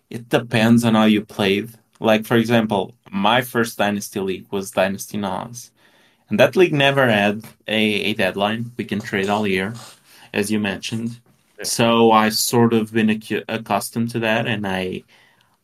[0.09, 1.69] it depends on how you played.
[2.01, 5.71] Like for example, my first Dynasty League was Dynasty Nas.
[6.29, 8.71] And that league never had a, a deadline.
[8.77, 9.73] We can trade all year,
[10.33, 11.21] as you mentioned.
[11.57, 11.63] Yeah.
[11.63, 15.03] So I sort of been accu- accustomed to that, and I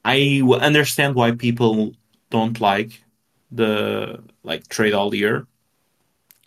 [0.06, 1.94] I understand why people
[2.30, 3.04] don't like
[3.52, 5.48] the like trade all year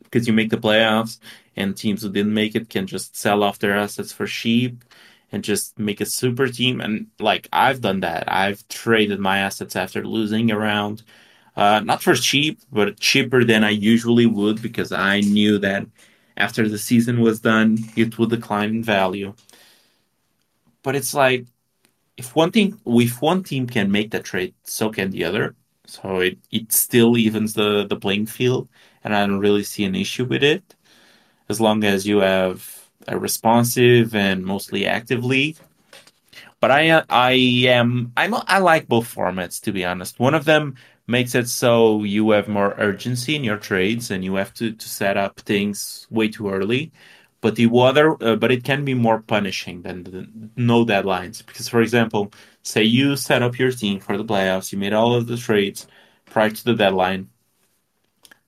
[0.05, 1.19] because you make the playoffs,
[1.57, 4.83] and teams who didn't make it can just sell off their assets for cheap
[5.33, 6.81] and just make a super team.
[6.81, 8.31] And like I've done that.
[8.33, 11.03] I've traded my assets after losing a round.
[11.57, 15.87] Uh, not for cheap, but cheaper than I usually would because I knew that
[16.37, 19.35] after the season was done, it would decline in value.
[20.83, 21.47] But it's like
[22.17, 25.57] if one team, if one team can make that trade, so can the other.
[25.87, 28.69] So it, it still evens the, the playing field,
[29.03, 30.75] and I don't really see an issue with it
[31.49, 32.78] as long as you have
[33.09, 35.59] a responsive and mostly active league.
[36.61, 37.33] But I I
[37.69, 40.19] am I'm I like both formats to be honest.
[40.19, 44.35] One of them makes it so you have more urgency in your trades and you
[44.37, 46.93] have to, to set up things way too early.
[47.41, 51.45] But the other, uh, but it can be more punishing than the no deadlines.
[51.47, 52.33] Because, for example,
[52.63, 55.87] say you set up your team for the playoffs, you made all of the trades
[56.27, 57.31] prior to the deadline,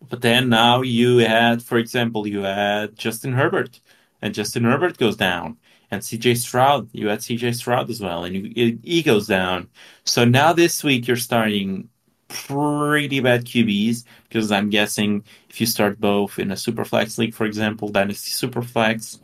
[0.09, 3.81] but then now you had, for example, you had Justin Herbert,
[4.23, 5.57] and Justin Herbert goes down,
[5.91, 9.69] and CJ Stroud, you had CJ Stroud as well, and he goes down.
[10.05, 11.89] So now this week you're starting
[12.29, 17.45] pretty bad QBs because I'm guessing if you start both in a Superflex league, for
[17.45, 19.19] example, Dynasty Superflex,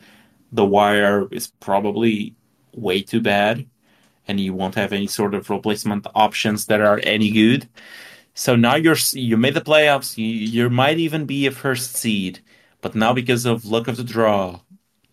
[0.52, 2.34] the wire is probably
[2.74, 3.66] way too bad,
[4.28, 7.68] and you won't have any sort of replacement options that are any good.
[8.34, 10.18] So now you're you made the playoffs.
[10.18, 12.40] You, you might even be a first seed,
[12.80, 14.60] but now because of luck of the draw,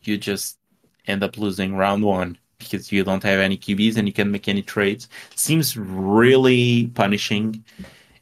[0.08, 0.60] you just
[1.08, 4.48] end up losing round one because you don't have any QBs and you can't make
[4.48, 5.10] any trades.
[5.36, 7.64] Seems really punishing,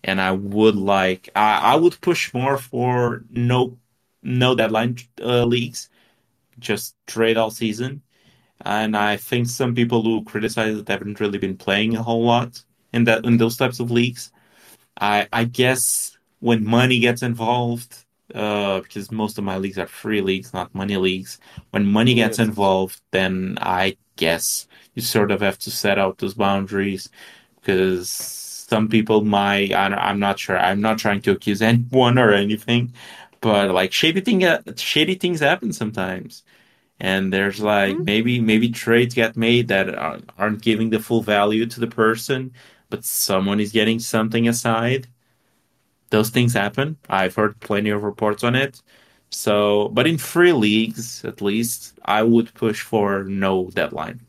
[0.04, 3.78] and I would like I, I would push more for no
[4.24, 5.90] no deadline uh, leagues,
[6.60, 8.02] just trade all season.
[8.64, 12.64] And I think some people who criticize it haven't really been playing a whole lot
[12.94, 14.32] in that in those types of leagues.
[15.00, 18.06] I I guess when money gets involved,
[18.36, 21.40] uh, because most of my leagues are free leagues, not money leagues.
[21.72, 22.40] When money gets Yes.
[22.40, 27.10] involved, then I guess you sort of have to set out those boundaries
[27.62, 29.74] because some people might.
[29.74, 30.58] I, I'm not sure.
[30.58, 32.94] I'm not trying to accuse anyone or anything,
[33.42, 36.44] but like shady thing, uh, shady things happen sometimes.
[37.00, 38.06] And there's like Mhm.
[38.06, 39.96] maybe maybe trades get made that
[40.38, 42.54] aren't giving the full value to the person,
[42.90, 45.08] but someone is getting something aside
[46.12, 46.97] those things happen.
[47.09, 48.82] I've heard plenty of reports on it.
[49.32, 54.20] So, but in free leagues, at least, I would push for no deadline.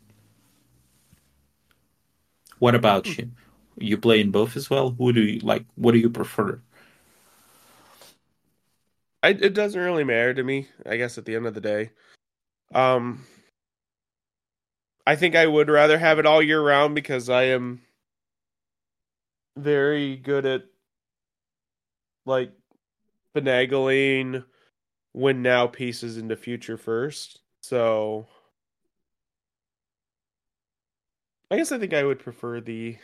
[2.60, 3.30] What about you?
[3.76, 4.90] You play in both as well?
[4.90, 5.64] Who do you like?
[5.74, 6.60] What do you prefer?
[9.24, 10.68] I, it doesn't really matter to me.
[10.86, 11.90] I guess at the end of the day,
[12.74, 13.24] um,
[15.06, 17.82] I think I would rather have it all year round because I am
[19.56, 20.64] very good at
[22.24, 22.52] like
[23.34, 24.44] finagling
[25.14, 27.40] win now pieces into future first.
[27.62, 28.26] So
[31.50, 32.96] I guess I think I would prefer the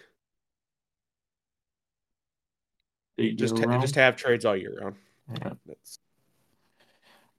[3.19, 4.97] just ha- just have trades all year round.
[5.43, 5.53] Yeah.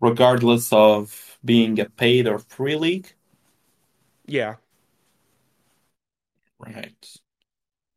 [0.01, 3.13] Regardless of being a paid or free league?
[4.27, 4.55] yeah.
[6.59, 7.19] Right.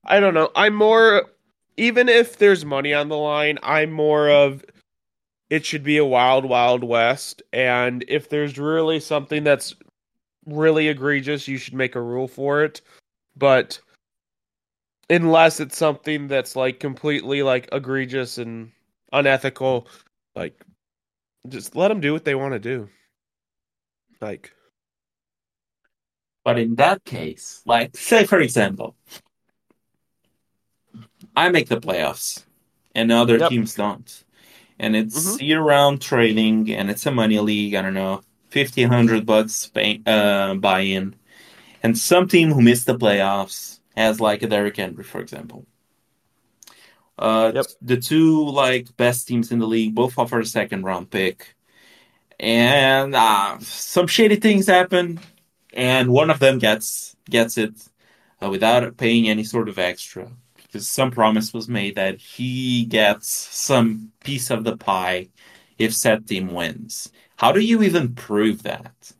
[0.05, 0.51] I don't know.
[0.55, 1.30] I'm more
[1.77, 4.64] even if there's money on the line, I'm more of
[5.51, 9.75] it should be a wild wild west and if there's really something that's
[10.47, 12.81] really egregious, you should make a rule for it.
[13.37, 13.79] But
[15.11, 18.73] unless it's something that's like completely like egregious and
[19.12, 19.87] unethical,
[20.35, 20.64] like
[21.49, 22.89] just let them do what they want to do.
[24.20, 24.53] Like
[26.45, 28.97] But in that case, like, say for example,
[31.37, 32.45] I make the playoffs
[32.95, 33.51] and other Yep.
[33.51, 34.25] teams don't.
[34.79, 35.43] And it's Mhm.
[35.43, 40.03] year round trading and it's a money league, I don't know, 50, 100 bucks pay,
[40.07, 41.16] uh, buy in.
[41.83, 45.66] And some team who missed the playoffs has like a Derrick Henry, for example.
[47.18, 47.66] Uh, Yep.
[47.83, 51.55] The two like best teams in the league both offer a second round pick.
[52.41, 55.20] And uh, some shady things happen,
[55.73, 57.75] and one of them gets gets it
[58.43, 60.31] uh, without paying any sort of extra
[60.73, 65.29] because some promise was made that he gets some piece of the pie
[65.79, 67.12] if said team wins.
[67.37, 69.12] How do you even prove that?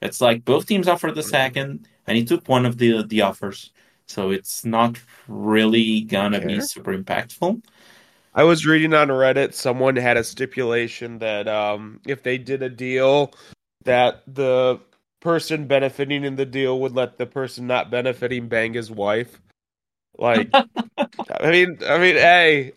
[0.00, 3.72] It's like both teams offered the second, and he took one of the the offers,
[4.06, 7.62] so it's not really gonna be super impactful.
[8.34, 12.68] I was reading on Reddit, someone had a stipulation that um, if they did a
[12.68, 13.32] deal,
[13.84, 14.78] that the
[15.20, 19.40] person benefiting in the deal would let the person not benefiting bang his wife.
[20.18, 22.72] Like, I mean, I mean, hey,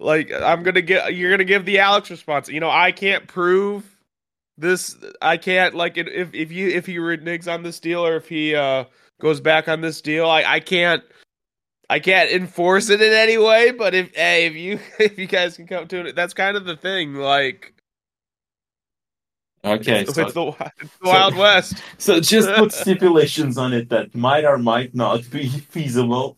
[0.00, 2.48] like I'm gonna get, you're gonna give the Alex response.
[2.48, 3.96] You know, I can't prove
[4.56, 4.96] this.
[5.22, 8.54] I can't like if if you if he reneges on this deal or if he
[8.54, 8.84] uh
[9.20, 11.02] goes back on this deal, I I can't.
[11.90, 15.56] I can't enforce it in any way, but if hey, if you if you guys
[15.56, 17.14] can come to it, that's kind of the thing.
[17.14, 17.72] Like,
[19.64, 20.46] Okay, it's, so, it's the,
[20.80, 21.82] it's the Wild West.
[21.98, 26.36] so just put stipulations on it that might or might not be feasible.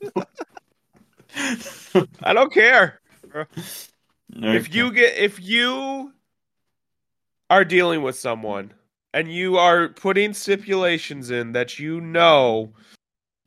[2.23, 3.01] I don't care
[4.33, 6.12] if you get if you
[7.49, 8.73] are dealing with someone
[9.12, 12.73] and you are putting stipulations in that you know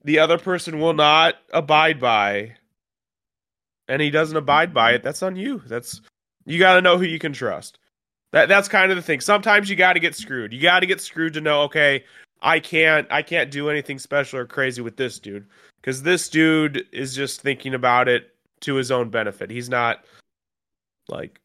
[0.04, 2.56] the other person will not abide by,
[3.88, 5.62] and he doesn't abide by it, that's on you.
[5.66, 6.02] That's
[6.46, 7.80] you got to know who you can trust.
[8.34, 9.22] That that's kind of the thing.
[9.22, 10.54] Sometimes you got to get screwed.
[10.54, 12.04] You got to get screwed to know, okay,
[12.42, 15.46] I can't I can't do anything special or crazy with this dude
[15.84, 19.52] cuz this dude is just thinking about it to his own benefit.
[19.52, 20.04] He's not
[21.08, 21.40] like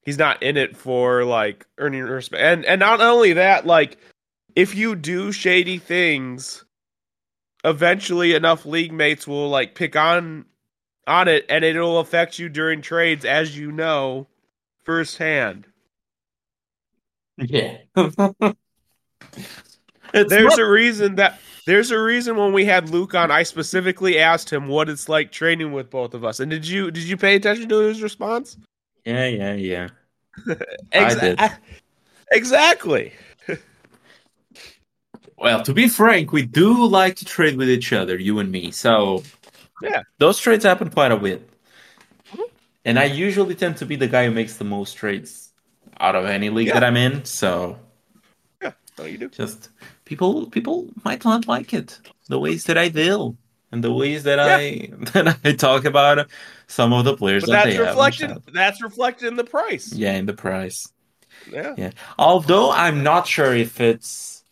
[0.00, 2.42] he's not in it for like earning respect.
[2.42, 3.98] And and not only that, like
[4.56, 6.64] if you do shady things,
[7.64, 10.46] eventually enough league mates will like pick on
[11.06, 14.26] on it and it'll affect you during trades as you know
[14.84, 15.66] firsthand.
[17.38, 17.78] Yeah.
[20.14, 23.42] It's There's not- a reason that there's a reason when we had Luke on, I
[23.42, 26.40] specifically asked him what it's like training with both of us.
[26.40, 28.56] And did you did you pay attention to his response?
[29.04, 29.88] yeah, yeah, yeah.
[30.94, 31.38] I did.
[32.32, 33.12] Exactly.
[35.36, 38.70] Well, to be frank, we do like to trade with each other, you and me.
[38.70, 39.22] So,
[39.82, 40.02] Yeah.
[40.18, 41.48] those trades happen quite a bit.
[42.32, 42.42] Mm-hmm.
[42.86, 45.47] And I usually tend to be the guy who makes the most trades
[46.00, 46.74] out of any league Yeah.
[46.74, 47.24] that I'm in.
[47.24, 47.78] So,
[48.62, 48.72] Yeah.
[48.98, 49.28] Oh, you do.
[49.28, 49.70] just
[50.04, 53.36] people people might not like it the ways that I deal
[53.72, 56.28] and the ways that I that I talk about
[56.66, 57.98] some of the players But that that's they have.
[57.98, 58.54] on reflected.
[58.54, 59.92] That's reflected in the price.
[59.92, 60.92] Yeah, in the price.
[61.50, 61.74] Yeah.
[61.78, 61.90] Yeah.
[62.18, 64.44] Although I'm not sure if it's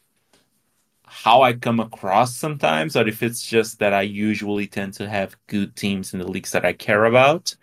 [1.07, 5.37] how I come across sometimes, or if it's just that I usually tend to have
[5.47, 7.55] good teams in the leagues that I care about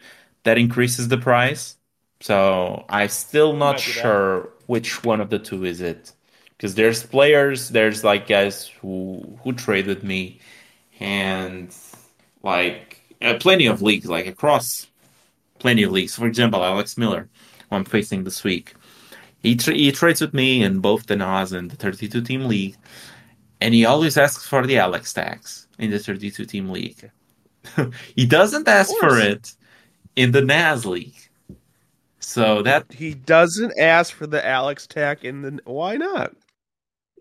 [0.43, 1.77] that increases the price.
[2.23, 4.01] So I'm still not Might be that.
[4.01, 6.13] sure which one of the two is it.
[6.55, 10.39] Because there's players, there's like guys who who trade with me,
[11.01, 11.75] and
[12.41, 14.87] like uh, plenty of leagues, like across
[15.59, 16.15] plenty of leagues.
[16.15, 17.27] For example, Alex Miller,
[17.69, 18.73] who I'm facing this week.
[19.41, 22.77] He, tra- he trades with me in both the NAS and the 32 team league,
[23.59, 27.11] and he always asks for the Alex tax in the 32 team league.
[28.15, 29.51] he doesn't ask for it
[30.15, 31.17] in the NAS league.
[32.23, 35.59] So that, He doesn't ask for the Alex tack in the.
[35.65, 36.33] Why not?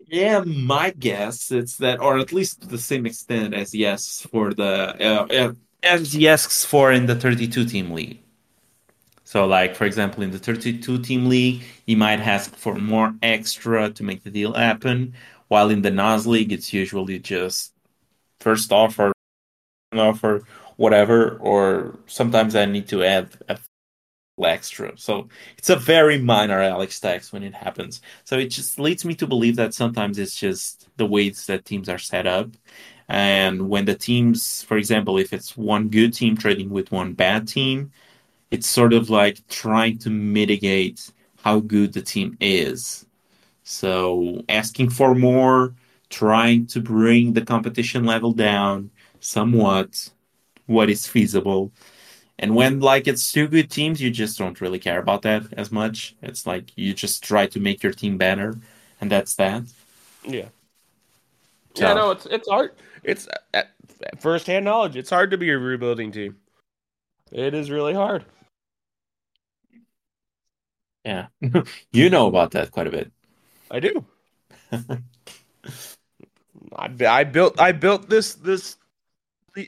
[0.07, 4.53] yeah, my guess it's that, or at least to the same extent as yes for
[4.53, 8.19] the, uh, uh, as he asks for in the 32 team league.
[9.23, 13.89] So, like for example, in the 32 team league, he might ask for more extra
[13.91, 15.13] to make the deal happen.
[15.47, 17.73] While in the NAS league, it's usually just
[18.39, 19.11] first offer,
[19.93, 20.43] offer,
[20.77, 21.37] whatever.
[21.39, 23.57] Or sometimes I need to add a
[24.41, 24.97] extra.
[24.97, 25.27] So
[25.57, 28.01] it's a very minor Alex tax when it happens.
[28.23, 31.89] So it just leads me to believe that sometimes it's just the ways that teams
[31.89, 32.49] are set up.
[33.09, 37.47] And when the teams, for example, if it's one good team trading with one bad
[37.47, 37.91] team,
[38.49, 41.11] it's sort of like trying to mitigate
[41.43, 43.05] how good the team is.
[43.63, 45.75] So asking for more,
[46.09, 50.09] trying to bring the competition level down somewhat,
[50.67, 51.71] what is feasible.
[52.39, 55.71] And when like it's two good teams, you just don't really care about that as
[55.71, 56.15] much.
[56.21, 58.57] It's like you just try to make your team better,
[58.99, 59.63] and that's that.
[60.27, 60.49] Yeah.
[61.75, 62.71] So- Yeah, no, it's it's hard.
[63.03, 63.63] It's uh,
[64.19, 64.95] first hand knowledge.
[64.95, 66.37] It's hard to be a rebuilding team.
[67.31, 68.25] It is really hard.
[71.05, 71.27] Yeah,
[71.91, 73.11] you know about that quite a bit.
[73.69, 74.05] I do.
[76.75, 78.77] I, I built I built this this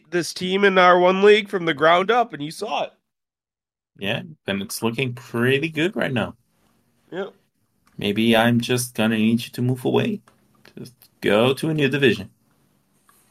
[0.10, 2.94] this team in our one league from the ground up, and you saw it.
[3.98, 6.36] Yeah, and it's looking pretty good right now.
[7.12, 7.34] Yep.
[7.98, 10.22] Maybe I'm just gonna need you to move away.
[10.78, 12.30] Just go to a new division.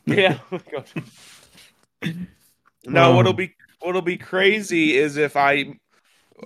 [0.07, 0.39] Yeah.
[2.87, 3.17] no, Oh.
[3.17, 5.79] what'll be what'll be crazy is if I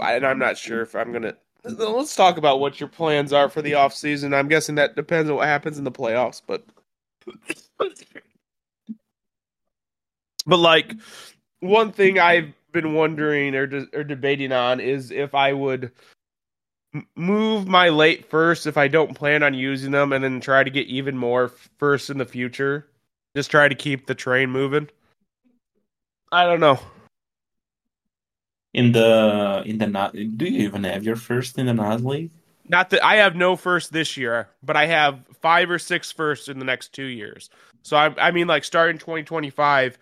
[0.01, 1.35] and I'm not sure if I'm gonna
[1.65, 4.33] let's talk about what your plans are for the off season.
[4.33, 6.65] I'm guessing that depends on what happens in the playoffs, but
[10.49, 10.95] but like
[11.61, 15.93] one thing I've been wondering or de- or debating on is if I would
[17.15, 20.71] move my late first if I don't plan on using them and then try to
[20.71, 22.89] get even more first in the future.
[23.37, 24.89] Just try to keep the train moving.
[26.33, 26.79] I don't know.
[28.75, 32.31] In the in the Na- do you even have your first in the NAS league?
[32.69, 36.49] Not that I have no first this year, but I have five or six firsts
[36.49, 37.49] in the next two years.
[37.83, 39.99] So I, I mean, like starting 2025,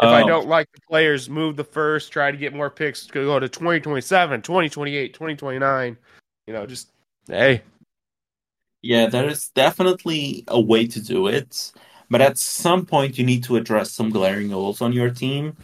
[0.00, 0.26] if I Oh.
[0.26, 4.42] don't like the players, move the first, try to get more picks, go to 2027,
[4.42, 5.96] 2028, 2029.
[6.46, 6.90] You know, just
[7.28, 7.62] hey,
[8.82, 11.72] Yeah, there is definitely a way to do it,
[12.10, 15.56] but at some point you need to address some glaring holes on your team,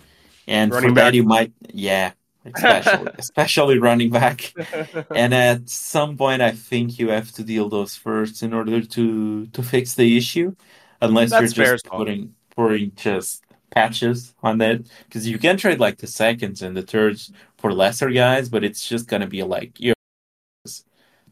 [0.49, 1.05] and Running for back.
[1.05, 2.13] that you might, yeah,
[2.45, 4.57] especially especially running back.
[5.15, 9.47] And at some point, I think you have to deal those first in order to
[9.49, 10.57] to fix the issue,
[11.03, 13.44] unless That's you're just putting putting just
[13.75, 18.11] patches on that, because you can trade like the seconds and the thirds for lesser
[18.11, 19.95] guys, but it's just gonna be like you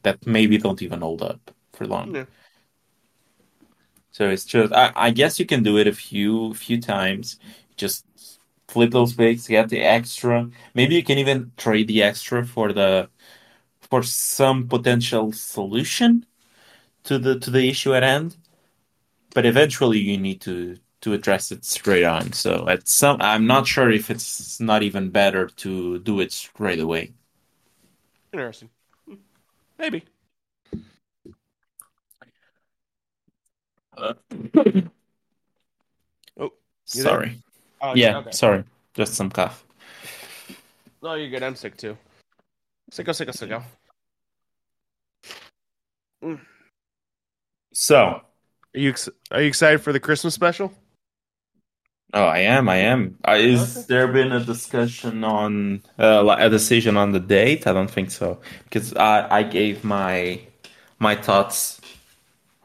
[0.02, 2.26] that maybe don't even hold up for long.
[4.10, 7.38] So it's just I, I guess you can do it a few few times.
[7.76, 8.04] Just
[8.68, 10.50] flip those picks, get the extra.
[10.74, 13.08] Maybe you can even trade the extra for the
[13.80, 16.26] for some potential solution
[17.04, 18.36] to the to the issue at hand.
[19.34, 22.32] But eventually you need to to address it straight on.
[22.32, 26.80] So at some I'm not sure if it's not even better to do it straight
[26.80, 27.12] away.
[28.32, 28.70] interesting.
[29.78, 30.04] Maybe.
[33.96, 34.14] Uh,
[36.40, 36.50] oh.
[36.86, 37.38] Sorry.
[37.80, 38.30] Oh, Yeah, Okay.
[38.32, 38.64] sorry.
[38.94, 39.64] Just some cough.
[41.02, 41.42] No, you're good.
[41.42, 41.98] I'm sick too.
[42.90, 43.62] Sicko, oh, sicko, oh, sicko.
[46.24, 46.40] Oh.
[47.74, 48.22] So, Are
[48.74, 50.72] you ex- are you excited for the Christmas special?
[52.12, 53.18] Oh, I am, I am.
[53.26, 53.86] Uh, is Okay.
[53.86, 57.66] there been a discussion on uh, a decision on the date?
[57.66, 60.40] I don't think so because I I gave my
[60.98, 61.80] my thoughts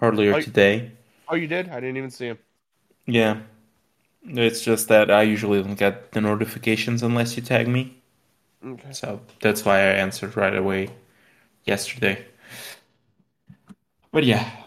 [0.02, 0.92] earlier Oh, today.
[1.28, 1.70] Oh, you did?
[1.70, 2.40] I didn't even see him.
[3.06, 3.42] Yeah,
[4.24, 8.02] it's just that I usually don't get the notifications unless you tag me,
[8.64, 8.98] Okay.
[9.00, 10.90] so that's why I answered right away
[11.66, 12.26] yesterday.
[14.12, 14.67] But yeah,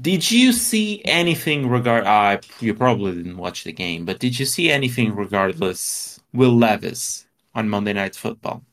[0.00, 2.04] did you see anything regard?
[2.06, 6.20] Uh, you probably didn't watch the game, but did you see anything regardless?
[6.32, 8.64] Will Levis on Monday Night Football?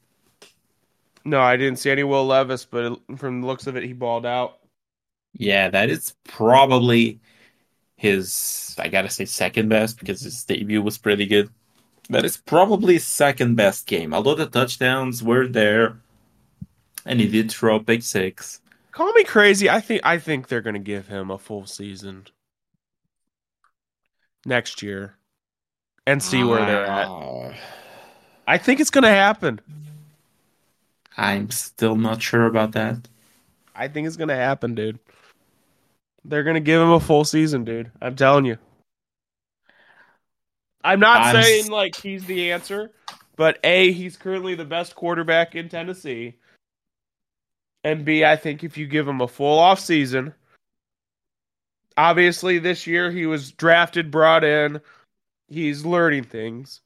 [1.25, 3.93] No, I didn't see any Will Levis, but it, from the looks of it, he
[3.93, 4.59] balled out.
[5.33, 7.19] Yeah, that is probably
[7.97, 8.75] his.
[8.79, 11.49] I gotta say second best because his debut was pretty good.
[12.09, 14.13] That is probably his second best game.
[14.13, 16.01] Although the touchdowns were there,
[17.05, 18.61] and he did throw a pick six.
[18.97, 19.69] Call me crazy.
[19.69, 22.25] I think I think they're gonna give him a full season
[24.43, 25.13] next year
[26.07, 27.07] and see where they're at.
[27.07, 27.53] Uh,
[28.47, 29.61] I think it's gonna happen.
[31.15, 33.07] I'm still not sure about that.
[33.75, 34.97] I think it's gonna happen, dude.
[36.25, 37.91] They're gonna give him a full season, dude.
[38.01, 38.57] I'm telling you.
[40.83, 42.89] I'm not I'm saying like he's the answer,
[43.35, 46.37] but A, he's currently the best quarterback in Tennessee.
[47.87, 50.33] And B, I think if you give him a full off season,
[51.95, 54.81] obviously this year he was drafted, brought in,
[55.47, 56.81] he's learning things.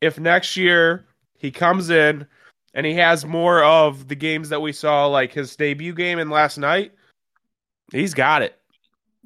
[0.00, 2.24] If next year he comes in
[2.72, 6.30] and he has more of the games that we saw, like his debut game and
[6.30, 6.92] last night,
[7.90, 8.56] he's got it.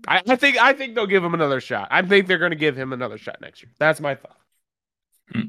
[0.07, 1.89] I, I think I think they'll give him another shot.
[1.91, 3.71] I think they're going to give him another shot next year.
[3.79, 4.41] That's my thought.
[5.31, 5.43] Hmm.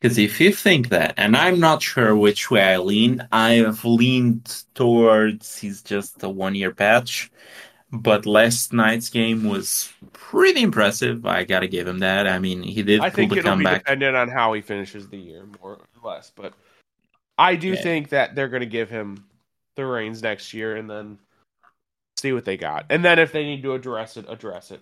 [0.00, 3.84] Because if you think that, and I'm not sure which way I lean, I have
[3.84, 7.30] leaned towards he's just a one year patch.
[7.90, 11.26] But last night's game was pretty impressive.
[11.26, 12.28] I gotta give him that.
[12.28, 15.16] I mean, he did I pull think it'll be dependent on how he finishes the
[15.16, 16.30] year, more or less.
[16.34, 16.52] But
[17.38, 17.82] I do Yeah.
[17.82, 19.24] think that they're going to give him
[19.76, 21.18] the reins next year and then
[22.18, 22.86] see what they got.
[22.90, 24.80] And then if they need to address it, address it.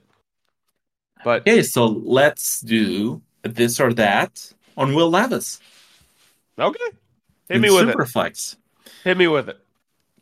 [1.22, 5.60] But Okay, so let's do this or that on Will Levis.
[6.58, 6.84] okay,
[7.48, 7.96] hit me with it.
[7.96, 8.56] Superflex.
[9.04, 9.58] Hit me with it.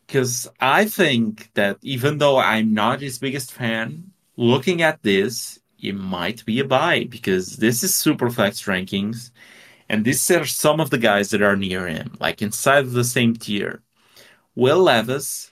[0.05, 5.95] Because I think that even though I'm not his biggest fan, looking at this, it
[5.95, 9.31] might be a buy because this is Superflex rankings,
[9.89, 13.03] and these are some of the guys that are near him, like inside of the
[13.03, 13.81] same tier.
[14.55, 15.51] Will Levis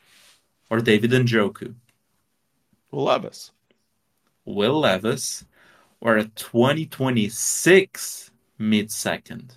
[0.69, 1.75] or David Njoku?
[2.91, 3.51] Will Levis.
[4.45, 5.45] Will Levis
[5.99, 9.55] or a 2026 mid second?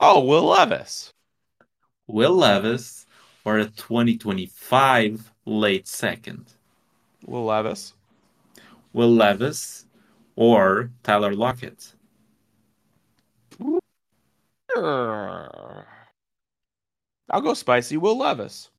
[0.00, 1.12] Oh, Will Levis.
[2.06, 3.06] Will Levis
[3.44, 6.52] or a 2025 late second?
[7.26, 7.94] Will Levis.
[8.92, 9.86] Will Levis
[10.36, 11.94] or Tyler Lockett?
[17.30, 17.96] I'll go spicy.
[17.96, 18.70] Will Levis.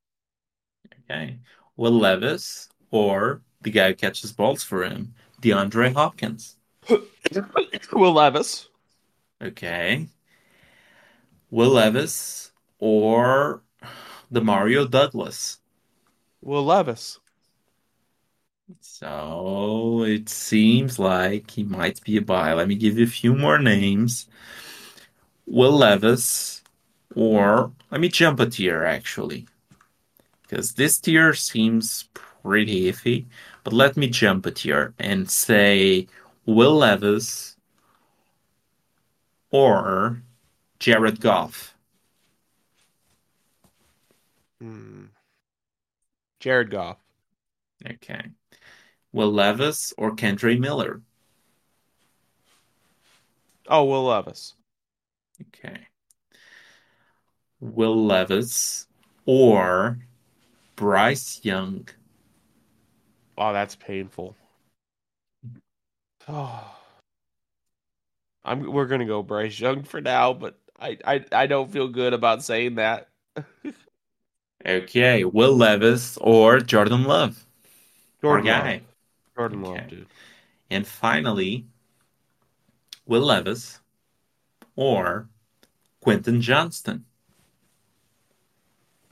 [1.04, 1.40] Okay.
[1.76, 6.56] Will Levis or the guy who catches balls for him, DeAndre Hopkins?
[7.94, 8.69] Will Levis.
[9.42, 10.10] Okay.
[11.52, 13.62] Will Levis or
[14.32, 15.60] Demario Douglas?
[16.42, 17.20] Will Levis.
[18.82, 22.54] So it seems like he might be a buy.
[22.54, 24.28] Let me give you a few more names.
[25.46, 26.62] Will Levis,
[27.16, 29.48] or let me jump a tier actually,
[30.44, 33.26] because this tier seems pretty iffy.
[33.64, 36.08] But let me jump a tier and say
[36.46, 37.49] Will Levis
[39.52, 40.22] or
[40.80, 41.76] Jared Goff.
[44.60, 45.06] Hmm.
[46.40, 46.98] Jared Goff.
[47.86, 48.32] Okay.
[49.12, 51.02] Will Levis or Kendre Miller.
[53.68, 54.56] Oh, Will Levis.
[55.42, 55.88] Okay.
[57.60, 58.88] Will Levis
[59.26, 60.00] or
[60.76, 61.88] Bryce Young.
[63.38, 64.36] Wow, that's painful.
[66.32, 66.79] Oh.
[68.50, 72.14] I'm we're gonna go Bryce Young for now, but I, I, I don't feel good
[72.14, 73.10] about saying that.
[74.66, 77.46] Okay, Will Levis or Jordan Love.
[78.22, 78.64] Jordan Our Love.
[78.64, 78.82] guy.
[79.36, 79.62] Jordan Okay.
[79.62, 80.08] Love, dude.
[80.70, 81.66] And finally,
[83.06, 83.82] Will Levis
[84.76, 85.30] or
[86.02, 87.06] Quentin Johnston.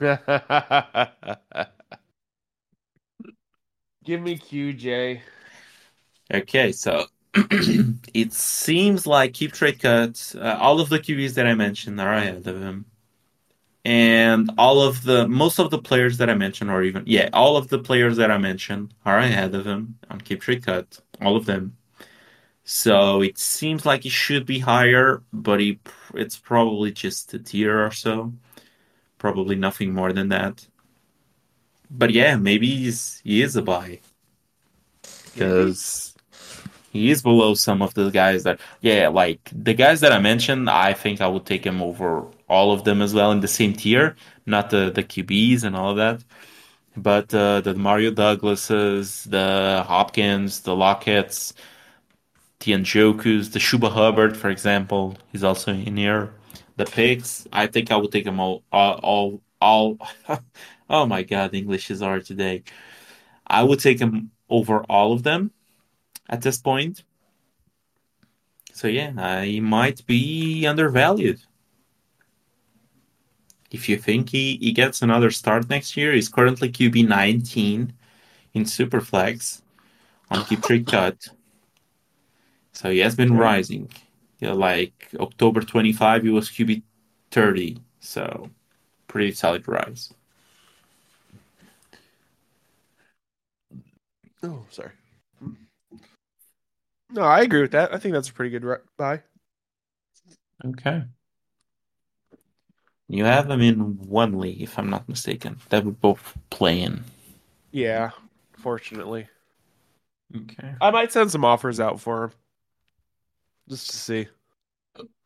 [0.00, 0.18] Give
[4.20, 5.22] me QJ.
[6.32, 7.06] Okay, so
[8.14, 10.34] it seems like keep trade cuts.
[10.34, 12.86] Uh, all of the QBs that I mentioned are ahead of him,
[13.84, 17.56] and all of the most of the players that I mentioned, or even yeah, all
[17.56, 21.00] of the players that I mentioned are ahead of him on keep trade cut.
[21.20, 21.76] All of them.
[22.64, 25.80] So it seems like he should be higher, but he
[26.14, 28.34] it's probably just a tier or so.
[29.18, 30.66] Probably nothing more than that.
[31.90, 34.00] But yeah, maybe he's he is a buy
[35.34, 36.07] because
[36.90, 40.70] he is below some of the guys that yeah, like the guys that I mentioned.
[40.70, 43.74] I think I would take him over all of them as well in the same
[43.74, 44.16] tier,
[44.46, 46.24] not the the QBs and all of that.
[46.96, 51.54] But uh, the Demario Douglases, the Hopkins, the Lockett's,
[52.60, 56.32] the Njokus, the Chuba Hubbard, for example, he's also in here.
[56.76, 59.98] The picks, I think I would take them all, all, all.
[60.90, 62.64] oh my God, English is hard today.
[63.46, 65.52] I would take them over all of them
[66.28, 67.04] at this point.
[68.72, 71.40] So yeah, he might be undervalued.
[73.70, 77.92] If you think he, he gets another start next year, he's currently QB 19
[78.54, 79.62] in Superflex
[80.30, 81.28] on keep trade cut.
[82.72, 83.90] So he has been rising.
[84.40, 86.82] Yeah, like October 25, he was QB
[87.30, 87.82] 30.
[88.00, 88.50] So
[89.08, 90.14] pretty solid rise.
[94.42, 94.97] Oh, sorry.
[97.10, 97.94] No, I agree with that.
[97.94, 99.22] I think that's a pretty good re- buy.
[100.64, 101.04] Okay.
[103.08, 105.58] You have them in one league, if I'm not mistaken.
[105.70, 107.04] That would both play in.
[107.70, 108.10] Yeah,
[108.58, 109.28] fortunately.
[110.36, 110.74] Okay.
[110.80, 112.32] I might send some offers out for him.
[113.68, 114.28] Just to see.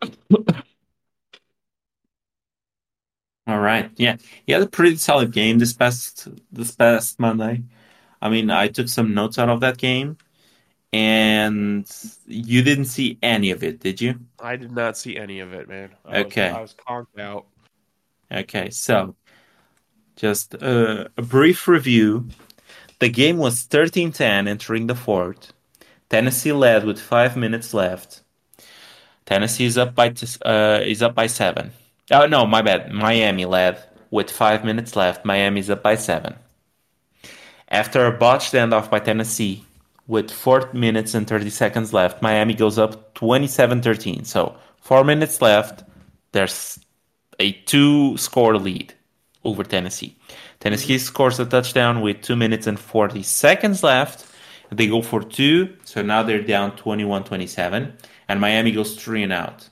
[3.49, 3.91] All right.
[3.97, 4.17] Yeah.
[4.47, 7.65] He had a pretty solid game this past this past Monday.
[8.21, 10.17] I mean, I took some notes out of that game,
[10.93, 11.91] and
[12.27, 14.21] you didn't see any of it, did you?
[14.41, 15.91] I did not see any of it, man.
[16.05, 16.49] I Okay.
[16.49, 17.47] Was, I was conked out.
[18.31, 19.15] Okay, so
[20.17, 22.29] just uh, a brief review.
[22.99, 25.53] The game was 13-10 entering the fourth.
[26.09, 28.23] Tennessee led with five minutes left.
[29.25, 31.73] Tennessee is up by t- uh, is up by seven.
[32.11, 32.91] Oh no, my bad.
[32.93, 35.25] Miami led with five minutes left.
[35.25, 36.35] Miami is up by seven.
[37.69, 39.65] After a botched handoff by Tennessee
[40.07, 44.27] with four minutes and 30 seconds left, Miami goes up 27-13.
[44.27, 45.85] So four minutes left.
[46.33, 46.79] There's
[47.39, 48.95] a two score lead
[49.45, 50.17] over Tennessee.
[50.61, 54.27] Tennessee scores a touchdown with two minutes and 40 seconds left.
[54.71, 57.93] They go for two, so now they're down 21 27,
[58.29, 59.69] and Miami goes three and out.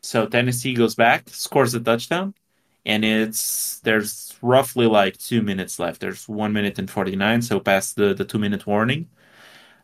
[0.00, 2.34] So Tennessee goes back, scores a touchdown,
[2.86, 6.00] and it's there's roughly like two minutes left.
[6.00, 9.08] There's one minute and 49, so past the, the two minute warning.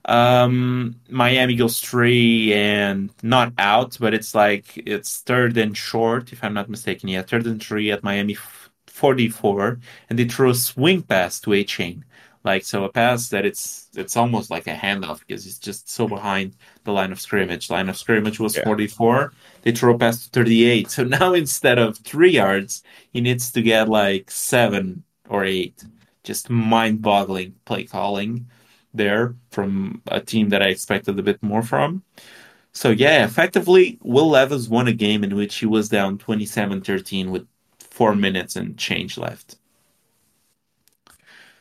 [0.07, 6.45] Um, Miami goes three and not out, but it's like it's third and short, if
[6.45, 7.09] I'm not mistaken.
[7.09, 9.81] Yeah, third and three at Miami f- 44,
[10.11, 12.05] and they throw a swing pass to a chain.
[12.45, 16.07] Like so, a pass that it's it's almost like a handoff because it's just so
[16.07, 17.71] behind the line of scrimmage.
[17.71, 18.65] Line of scrimmage was Yeah.
[18.65, 19.33] 44.
[19.65, 20.91] They throw to 38.
[20.91, 25.83] So now instead of three yards, he needs to get like seven or eight.
[26.23, 28.47] Just mind-boggling play calling
[28.93, 32.03] there from a team that I expected a bit more from.
[32.73, 37.47] So yeah, effectively, Will Levis won a game in which he was down 27-13 with
[37.79, 39.57] four minutes and change left.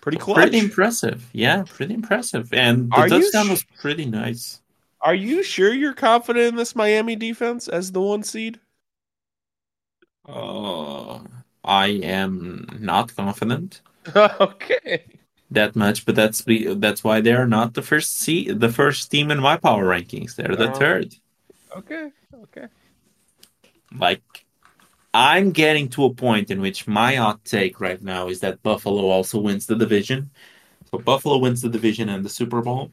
[0.02, 0.36] Pretty clutch.
[0.36, 1.30] Pretty impressive.
[1.32, 2.52] Yeah, pretty impressive.
[2.54, 4.60] And the Are touchdown sh- was pretty nice.
[5.04, 8.60] Are you sure you're confident in this Miami defense as the one seed?
[10.26, 11.24] Uh,
[11.64, 13.82] I am not confident
[14.42, 15.04] okay.
[15.52, 16.44] that much, but that's
[16.76, 20.36] that's why they're not the first see the first team in my power rankings.
[20.36, 20.72] They're the Oh.
[20.72, 21.16] third.
[21.78, 22.12] Okay.
[22.34, 22.68] Okay.
[23.94, 24.46] like
[25.14, 29.10] I'm getting to a point in which my hot take right now is that Buffalo
[29.10, 30.32] also wins the division.
[30.92, 32.92] So Buffalo wins the division and the Super Bowl.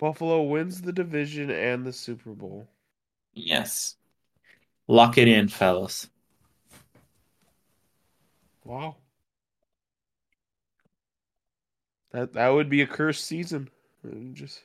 [0.00, 2.66] Buffalo wins the division and the Super Bowl.
[3.34, 3.96] Yes.
[4.88, 6.08] Lock it in, fellas.
[8.64, 8.96] Wow.
[12.12, 13.68] That that would be a cursed season.
[14.32, 14.62] Just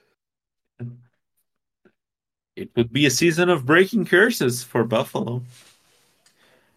[2.55, 5.43] It would be a season of breaking curses for Buffalo.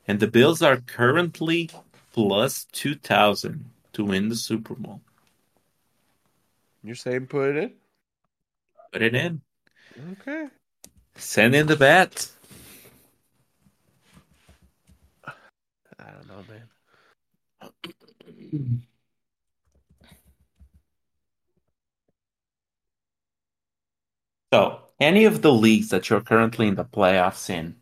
[0.08, 1.70] And the Bills are currently
[2.12, 5.00] plus 2,000 to win the Super Bowl.
[6.82, 7.72] you're saying put it in?
[8.92, 9.42] Put it in.
[10.12, 10.48] Okay.
[11.16, 12.30] Send in the bet.
[15.26, 16.68] I don't know, man.
[24.52, 27.76] So, any of the leagues that you're currently in the playoffs in,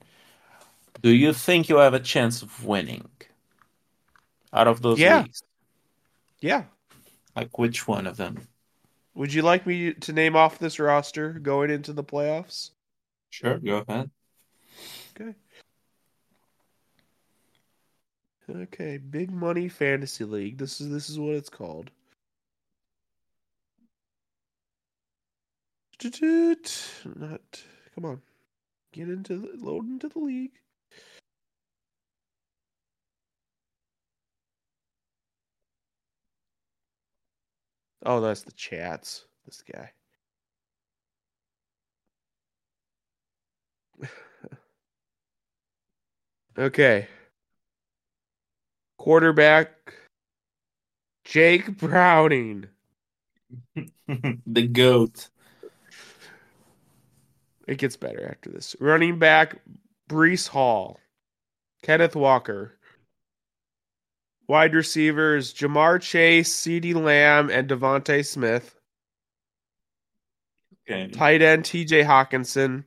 [1.03, 3.09] do you think you have a chance of winning
[4.53, 5.23] out of those Yeah.
[5.23, 5.43] leagues?
[6.41, 6.65] Yeah.
[7.37, 8.49] Like which one of them?
[9.17, 12.73] Would you like me to name off this roster going into the playoffs?
[13.31, 14.11] Sure, go ahead.
[15.19, 15.35] Okay.
[18.49, 20.59] Okay, Big Money Fantasy League.
[20.59, 21.91] This is this is what it's called.
[26.05, 27.63] Not
[27.95, 28.21] come on.
[28.93, 30.53] Get into the load into the league.
[38.07, 39.25] Oh, that's the chats.
[39.47, 39.91] This guy.
[46.59, 47.09] okay.
[48.97, 49.95] Quarterback
[51.25, 52.67] Jake Browning.
[54.07, 55.29] the goat.
[57.67, 58.77] It gets better after this.
[58.79, 59.57] Running back
[60.09, 61.01] Breece Hall.
[61.83, 62.79] Kenneth Walker.
[64.49, 68.75] Wide receivers Ja'Marr Chase, CeeDee Lamb, and DeVonta Smith.
[70.89, 71.11] Okay.
[71.11, 72.85] Tight end TJ Hockenson.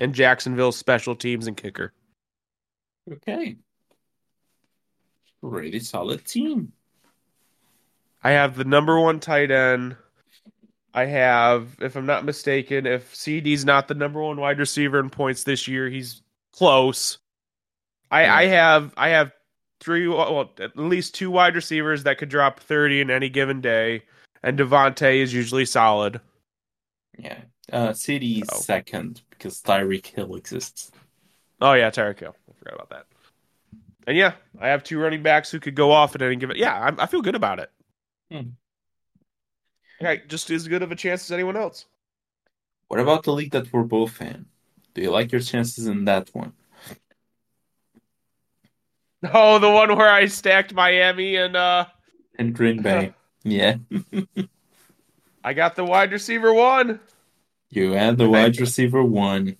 [0.00, 1.92] And Jacksonville's special teams and kicker.
[3.10, 3.56] Okay.
[5.40, 6.72] Really solid team.
[8.22, 9.96] I have the number one tight end.
[10.94, 15.10] I have, if I'm not mistaken, if CeeDee's not the number one wide receiver in
[15.10, 17.18] points this year, he's close.
[18.10, 19.32] I, I have I have
[19.84, 24.02] three well at least two wide receivers that could drop 30 in any given day,
[24.42, 26.20] and DeVonta is usually solid.
[27.18, 27.38] Yeah.
[27.72, 28.58] Uh CeeDee is Oh.
[28.60, 30.90] second because Tyreek Hill exists.
[31.60, 32.34] Oh yeah, Tyreek Hill.
[32.50, 33.06] I forgot about that.
[34.06, 36.56] And yeah, I have two running backs who could go off at any given.
[36.56, 37.70] Yeah, I, I feel good about it.
[38.30, 38.50] Hmm.
[40.00, 41.86] Okay, just as good of a chance as anyone else.
[42.88, 44.46] What about the league that we're both in?
[44.92, 46.52] Do you like your chances in that one?
[49.32, 51.86] Oh, the one where I stacked Miami and uh
[52.38, 53.14] And Green Bay.
[53.44, 53.76] yeah.
[55.42, 57.00] I got the wide receiver one.
[57.70, 59.56] You had the wide receiver one.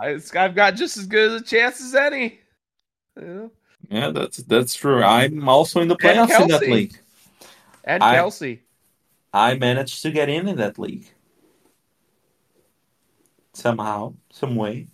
[0.00, 2.40] I, I've got just as good a chance as any.
[3.16, 3.50] Know?
[3.90, 5.02] Yeah, that's that's true.
[5.02, 6.98] I'm also in the playoffs in that league.
[7.84, 8.62] And I- Kelsey.
[9.32, 11.12] I managed to get in in that league.
[13.52, 14.86] Somehow, some way.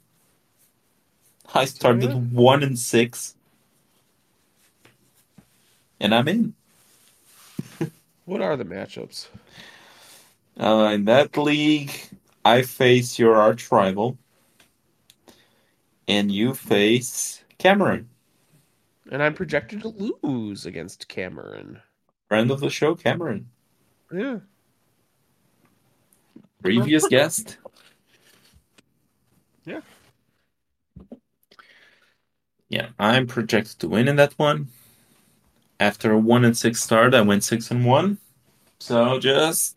[1.54, 2.16] I started yeah.
[2.16, 3.34] one and six.
[6.00, 6.54] And I'm in.
[8.24, 9.26] What are the matchups?
[10.58, 11.92] Uh, in that league,
[12.44, 14.18] I face your arch rival.
[16.06, 18.08] And you face Cameron.
[19.10, 19.88] And I'm projected to
[20.22, 21.80] lose against Cameron.
[22.28, 23.48] Friend of the show, Cameron.
[24.12, 24.38] Yeah.
[26.62, 27.58] Previous guest.
[29.64, 29.80] Yeah.
[32.68, 34.68] Yeah, I'm projected to win in that one.
[35.80, 38.18] After a one and six start, I went six and one.
[38.78, 39.76] So just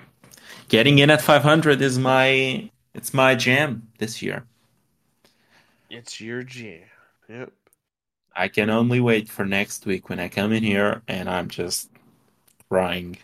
[0.67, 4.43] getting in at 500 is my it's my jam this year.
[5.89, 6.81] It's your jam.
[7.29, 7.53] Yep.
[8.35, 11.89] I can only wait for next week when I come in here and I'm just
[12.69, 13.17] crying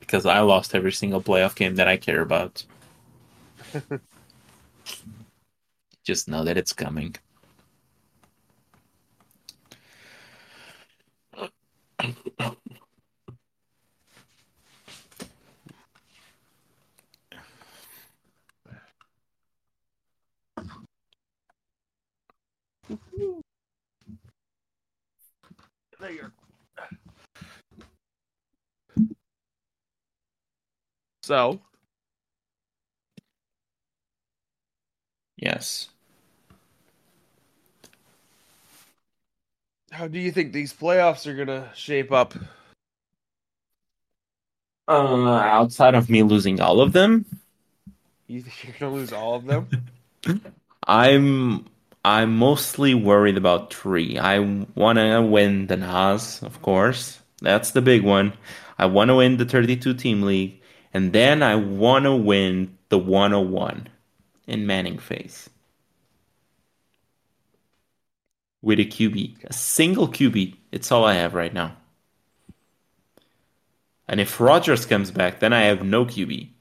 [0.00, 2.64] because I lost every single playoff game that I care about.
[6.04, 7.14] just know that it's coming.
[26.00, 26.32] There you.
[31.22, 31.60] So,
[35.36, 35.88] Yes.
[39.90, 42.34] How do you think these playoffs are gonna shape up?
[44.88, 47.24] Uh, outside of me losing all of them,
[48.26, 49.68] You think you're gonna lose all of them?
[50.86, 51.66] I'm
[52.04, 54.18] I'm mostly worried about three.
[54.18, 54.38] I
[54.74, 57.20] want to win the Nas, of course.
[57.42, 58.32] That's the big one.
[58.78, 60.60] I want to win the 32 team league,
[60.94, 63.88] and then I want to win the 101
[64.46, 65.50] in Manning phase
[68.62, 70.56] with a QB, a single QB.
[70.72, 71.76] It's all I have right now.
[74.06, 76.52] And if Rodgers comes back, then I have no QB.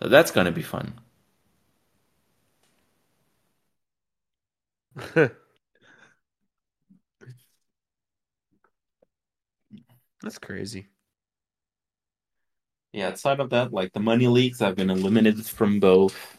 [0.00, 0.94] So that's gonna be fun.
[10.22, 10.88] That's crazy.
[12.92, 16.38] Yeah, outside of that, like the money leagues, I've been eliminated from both.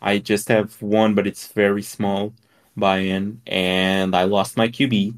[0.00, 2.34] I just have one, but it's very small
[2.76, 5.14] buy-in, and I lost my QB.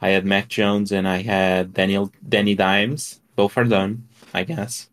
[0.00, 3.20] I had Mac Jones and I had Daniel Danny Dimes.
[3.36, 4.88] Both are done, I guess.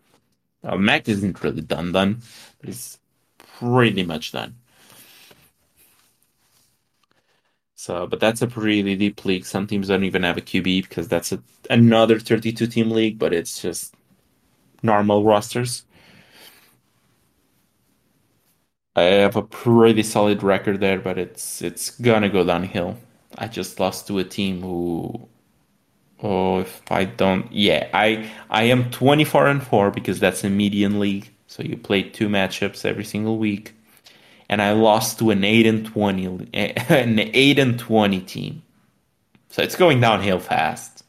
[0.64, 2.22] Uh, Mac isn't really done, done,
[2.60, 3.00] but it's
[3.38, 4.56] pretty much done.
[7.76, 9.46] So, but that's a pretty deep league.
[9.46, 11.40] Some teams don't even have a QB because that's a,
[11.70, 13.94] another 32 team league, but it's just
[14.82, 15.84] normal rosters.
[18.96, 22.98] I have a pretty solid record there, but it's it's gonna go downhill.
[23.38, 25.28] I just lost to a team who
[26.24, 31.00] oh if I don't yeah, I I am 24 and 4 because that's a median
[31.00, 31.32] league.
[31.48, 33.74] So you play two matchups every single week.
[34.50, 36.26] And I lost to an 8 and 20
[36.56, 38.64] an 8 and 20 team.
[39.50, 41.04] So it's going downhill fast.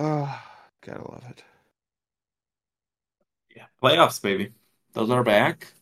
[0.00, 0.49] Oh,
[0.82, 1.42] gotta love it.
[3.54, 4.52] Yeah, playoffs, baby.
[4.92, 5.72] Those are back.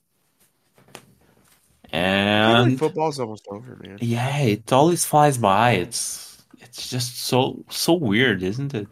[2.43, 4.01] Feel like And football's almost over, man.
[4.01, 5.73] yeah, it always flies by.
[5.73, 8.89] It's it's just so so weird, isn't it?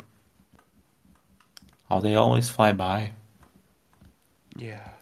[1.88, 3.10] How they always fly by.
[4.56, 4.92] Yeah.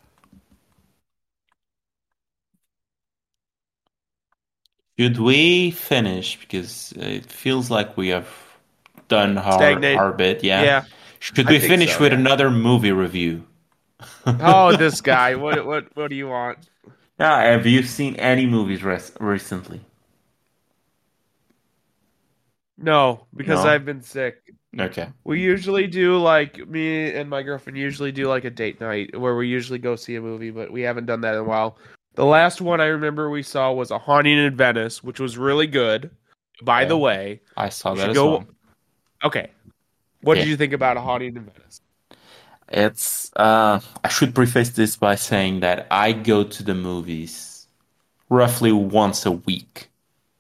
[4.99, 6.37] Should we finish?
[6.41, 8.27] Because it feels like we have
[9.15, 9.97] done our Stagnate.
[9.99, 10.43] our bit.
[10.45, 10.63] Yeah.
[10.63, 10.85] Yeah.
[11.21, 12.19] Should we finish so, with yeah.
[12.19, 13.45] another movie review?
[14.27, 15.35] Oh, this guy.
[15.37, 16.59] What what what do you want?
[17.19, 19.81] Yeah, have you seen any movies res- recently?
[22.77, 23.71] No, because No?
[23.71, 24.43] I've been sick.
[24.79, 25.09] Okay.
[25.23, 29.37] We usually do like me and my girlfriend usually do like a date night where
[29.37, 31.79] we usually go see a movie, but we haven't done that in a while.
[32.17, 35.69] The last one I remember we saw was A Haunting in Venice, which was really
[35.69, 36.11] good.
[36.63, 38.45] By the way, I saw that should as go- well.
[39.25, 39.51] Okay.
[40.23, 40.45] What Yeah.
[40.45, 41.81] did you think about A Haunting in Venice?
[42.69, 47.67] It's uh I should preface this by saying that I go to the movies
[48.31, 49.91] roughly once a week.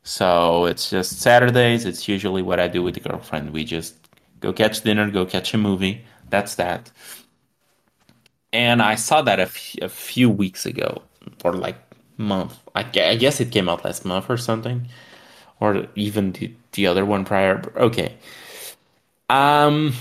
[0.02, 3.52] So it's just Saturdays, it's usually what I do with the girlfriend.
[3.52, 3.94] We just
[4.40, 6.04] go catch dinner, go catch a movie.
[6.30, 6.90] That's that.
[8.52, 11.02] And I saw that a, f- a few weeks ago
[11.44, 11.76] or like
[12.16, 12.58] month.
[12.74, 14.88] I, I guess it came out last month or something
[15.60, 17.62] or even the, the other one prior.
[17.76, 18.14] Okay.
[19.28, 19.94] Um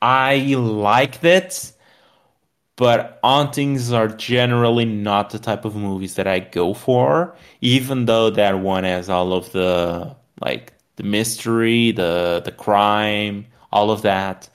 [0.00, 1.72] I liked it,
[2.76, 8.30] but Hauntings are generally not the type of movies that I go for, even though
[8.30, 14.48] that one has all of the like the mystery, the the crime, all of that.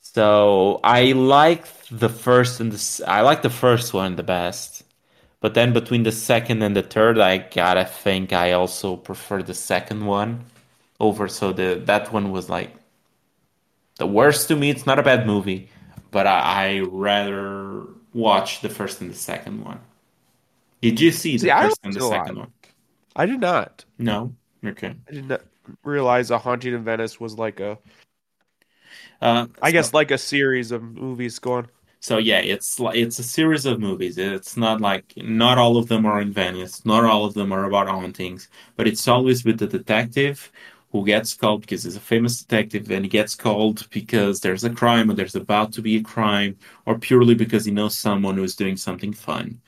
[0.00, 4.82] So I like the first and the I like the first one the best.
[5.40, 9.54] But then between the second and the third, I gotta think I also prefer the
[9.54, 10.44] second one
[11.02, 11.28] over.
[11.28, 12.74] So the that one was like
[13.98, 14.70] the worst to me.
[14.70, 15.68] It's not a bad movie,
[16.10, 17.84] but I, I rather
[18.14, 19.80] watch the first and the second one.
[20.80, 22.52] Did you see the See, first and the second one?
[23.14, 23.84] I did not.
[23.98, 24.34] No.
[24.64, 24.94] Okay.
[25.08, 25.42] I did not
[25.84, 27.78] realize A Haunting in Venice was like a
[29.20, 31.68] Uh, I so- guess like a series of movies going.
[32.00, 34.18] So yeah, it's it's a series of movies.
[34.18, 37.64] It's not like not all of them are in Venice, not all of them are
[37.64, 40.50] about hauntings, but it's always with the detective
[40.92, 44.70] who gets called because he's a famous detective and he gets called because there's a
[44.70, 48.54] crime or there's about to be a crime or purely because he knows someone who's
[48.56, 49.60] doing something fun.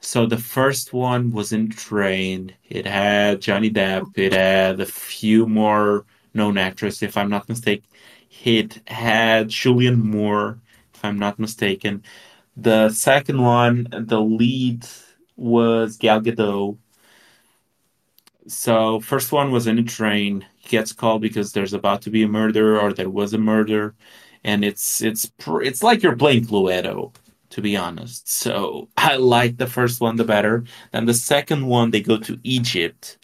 [0.00, 2.54] So the first one was in Train.
[2.68, 4.16] It had Johnny Depp.
[4.18, 7.88] It had a few more known actors, if I'm not mistaken.
[8.44, 10.60] It had Julianne Moore,
[10.94, 12.02] if I'm not mistaken.
[12.56, 14.86] The second one, the lead
[15.36, 16.78] was Gal Gadot.
[18.46, 20.46] So first one was in a train.
[20.56, 23.94] He gets called because there's about to be a murder or there was a murder,
[24.44, 25.30] and it's it's
[25.62, 27.14] it's like you're playing Cluedo,
[27.50, 28.28] to be honest.
[28.28, 30.64] So I like the first one the better.
[30.92, 33.18] Then the second one, they go to Egypt,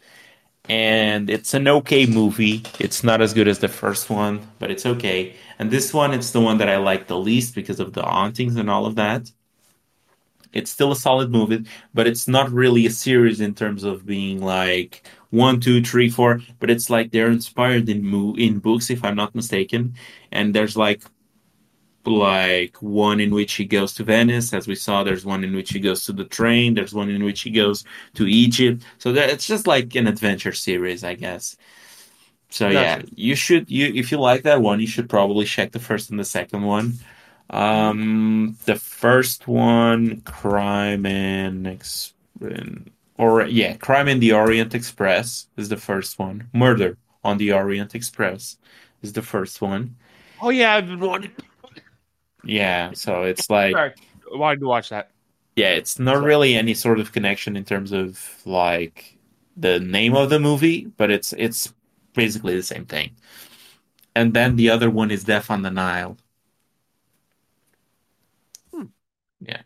[0.68, 2.64] and it's an okay movie.
[2.78, 5.34] It's not as good as the first one, but it's okay.
[5.58, 8.56] And this one, it's the one that I like the least because of the hauntings
[8.56, 9.30] and all of that.
[10.52, 14.40] It's still a solid movie, but it's not really a series in terms of being
[14.42, 16.40] like one, two, three, four.
[16.58, 19.94] But it's like they're inspired in mo- in books, if I'm not mistaken.
[20.32, 21.02] And there's like
[22.06, 25.04] like one in which he goes to Venice, as we saw.
[25.04, 26.74] There's one in which he goes to the train.
[26.74, 27.84] There's one in which he goes
[28.14, 28.82] to Egypt.
[28.98, 31.56] So that it's just like an adventure series, I guess.
[32.50, 35.78] So yeah, you should you if you like that one, you should probably check the
[35.78, 36.94] first and the second one.
[37.50, 45.48] Um, the first one, Crime and, Ex- and or yeah, Crime in the Orient Express
[45.56, 46.48] is the first one.
[46.54, 48.56] Murder on the Orient Express
[49.02, 49.96] is the first one.
[50.40, 51.32] Oh yeah, I've been wanting.
[52.44, 53.92] Yeah, so it's like Sorry,
[54.32, 55.10] wanted to watch that.
[55.56, 59.18] yeah, it's not really any sort of connection in terms of like
[59.56, 61.72] the name of the movie, but it's it's
[62.14, 63.16] basically the same thing.
[64.14, 66.16] And then the other one is Death on the Nile.
[68.72, 68.86] Hmm.
[69.40, 69.62] Yeah.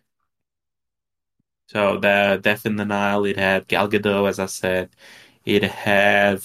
[1.74, 4.90] So the Death in the Nile, it had Gal Gadot, as I said.
[5.44, 6.42] It had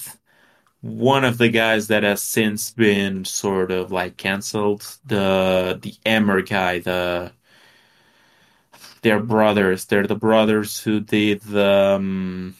[0.82, 6.42] one of the guys that has since been sort of like canceled, the the Emmer
[6.42, 7.32] guy, the
[9.02, 9.86] they're brothers.
[9.86, 12.56] They're the brothers who did the um,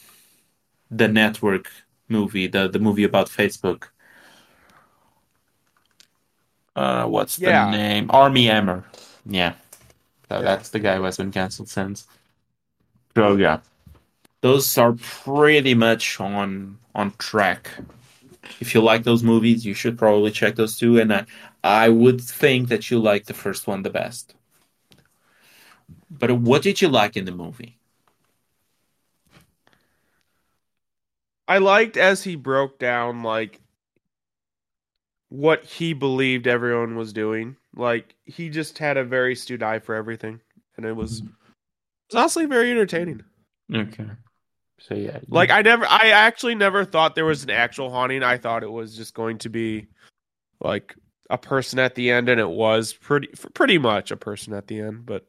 [0.91, 1.71] the network
[2.09, 3.89] movie, the the movie about Facebook.
[6.77, 8.11] Uh, what's the name?
[8.11, 8.85] Armie Hammer.
[9.27, 9.55] Yeah.
[10.29, 10.43] So Yeah.
[10.43, 12.07] that's the guy who has been canceled since.
[13.17, 13.61] So yeah.
[14.43, 17.71] Those are pretty much on on track.
[18.61, 20.99] If you like those movies, you should probably check those two.
[20.99, 21.27] And I,
[21.63, 24.35] I would think that you like the first one the best.
[26.11, 27.79] But what did you like in the movie?
[31.49, 33.61] I liked as he broke down like
[35.31, 37.57] what he believed everyone was doing.
[37.75, 40.41] Like he just had a very astute eye for everything,
[40.77, 41.27] and it was it
[42.11, 43.23] was honestly very entertaining.
[43.73, 44.07] Okay.
[44.79, 45.21] So yeah.
[45.29, 48.23] Like I never, I actually never thought there was an actual haunting.
[48.23, 49.89] I thought it was just going to be
[50.61, 50.95] like
[51.29, 54.81] a person at the end, and it was pretty pretty much a person at the
[54.81, 55.07] end.
[55.07, 55.27] But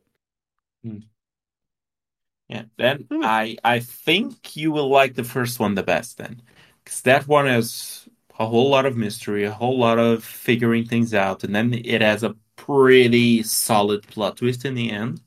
[2.49, 3.23] Yeah, then Hmm.
[3.23, 6.41] I I think you will like the first one the best then,
[6.84, 8.07] because that one has
[8.39, 12.01] a whole lot of mystery, a whole lot of figuring things out, and then it
[12.01, 15.21] has a pretty solid plot twist in the end.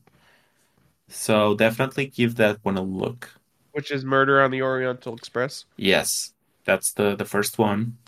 [1.14, 3.30] So definitely give that one a look.
[3.72, 5.66] which is Murder on the Oriental Express.
[5.76, 6.32] Yes,
[6.64, 7.98] that's the the first one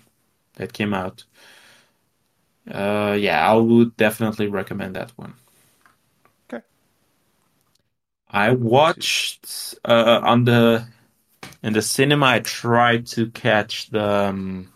[0.55, 1.25] that came out.
[2.71, 5.35] Uh, yeah, I would definitely recommend that one.
[6.49, 6.63] Okay.
[8.31, 10.87] I watched uh, on the
[11.63, 12.27] in the cinema.
[12.27, 14.73] I tried to catch the um,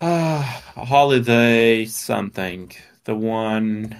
[0.00, 2.72] uh, holiday something.
[3.04, 3.96] The one.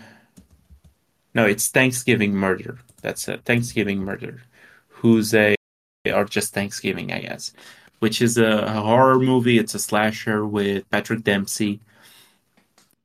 [1.34, 2.78] No, it's Thanksgiving Murder.
[3.02, 3.44] That's it.
[3.44, 4.42] Thanksgiving Murder.
[4.88, 5.56] Who's a
[6.06, 7.52] or just Thanksgiving, I guess.
[7.98, 9.58] Which is a, horror movie.
[9.58, 11.80] It's a slasher with Patrick Dempsey.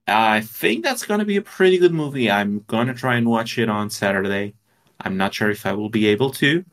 [0.08, 2.32] I think that's gonna be a pretty good movie.
[2.32, 4.56] I'm gonna try and watch it on Saturday.
[5.00, 6.66] I'm not sure if I will be able to,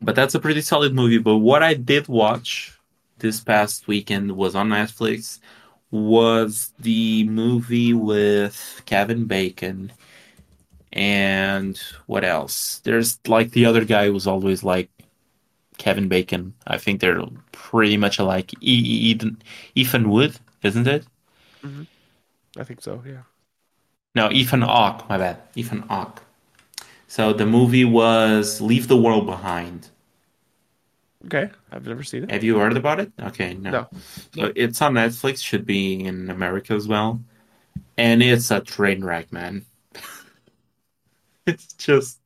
[0.00, 1.18] but that's a pretty solid movie.
[1.18, 2.78] But what I did watch
[3.18, 5.40] this past weekend was on Netflix
[5.90, 9.92] was the movie with Kevin Bacon
[10.96, 12.80] and what else?
[12.82, 14.90] There's like the other guy who's always like
[15.76, 16.54] Kevin Bacon.
[16.66, 17.20] I think they're
[17.52, 18.52] pretty much alike.
[18.62, 19.42] Ethan,
[19.74, 21.04] Ethan Wood, isn't it?
[21.62, 21.82] Mm-hmm.
[22.58, 23.02] I think so.
[23.06, 23.22] Yeah.
[24.14, 25.36] No, Ethan Hawke, my bad.
[25.54, 26.22] Ethan Hawke.
[27.08, 29.90] So the movie was Leave the World Behind.
[31.26, 31.50] Okay.
[31.70, 32.30] I've never seen it.
[32.30, 33.12] Have you heard about it?
[33.20, 33.70] Okay, no.
[33.70, 33.88] No.
[34.34, 37.20] So it's on Netflix, should be in America as well.
[37.98, 39.66] And it's a train wreck, man.
[41.48, 42.20] it's just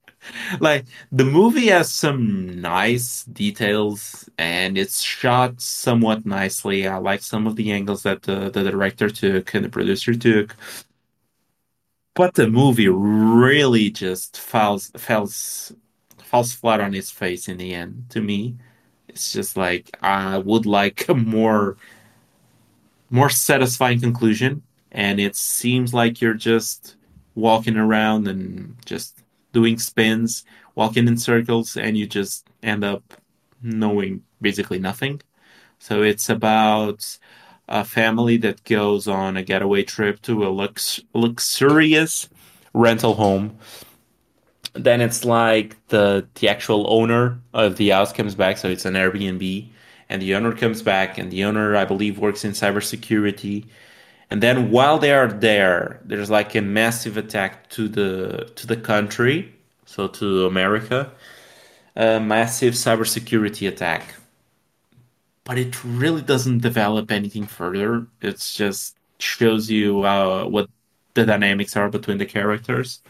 [0.60, 6.86] like the movie has some nice details and it's shot somewhat nicely.
[6.88, 10.56] I like some of the angles that the, the director took and the producer took.
[12.14, 15.72] But the movie really just falls falls
[16.18, 18.56] falls flat on its face in the end to me.
[19.08, 21.76] It's just like I would like a more
[23.10, 26.96] more satisfying conclusion, and it seems like you're just
[27.40, 29.22] walking around and just
[29.52, 30.44] doing spins,
[30.74, 33.02] walking in circles, and you just end up
[33.62, 35.20] knowing basically nothing.
[35.78, 37.18] So it's about
[37.68, 42.28] a family that goes on a getaway trip to a lux- luxurious
[42.74, 43.58] rental home.
[44.74, 48.94] Then it's like the the actual owner of the house comes back, so it's an
[48.94, 49.68] Airbnb,
[50.08, 53.66] and the owner comes back, and the owner, I believe, works in cybersecurity.
[54.30, 58.76] And then while they are there, there's like a massive attack to the to the
[58.76, 59.54] country,
[59.86, 61.12] so to America,
[61.96, 64.14] a massive cybersecurity attack.
[65.44, 68.06] But it really doesn't develop anything further.
[68.22, 70.70] It's just shows you uh, what
[71.14, 73.02] the dynamics are between the characters.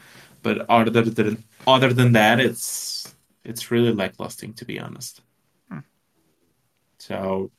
[0.43, 3.15] But other than other than that, it's
[3.45, 5.23] it's really lackluster, to be honest.
[6.99, 7.51] So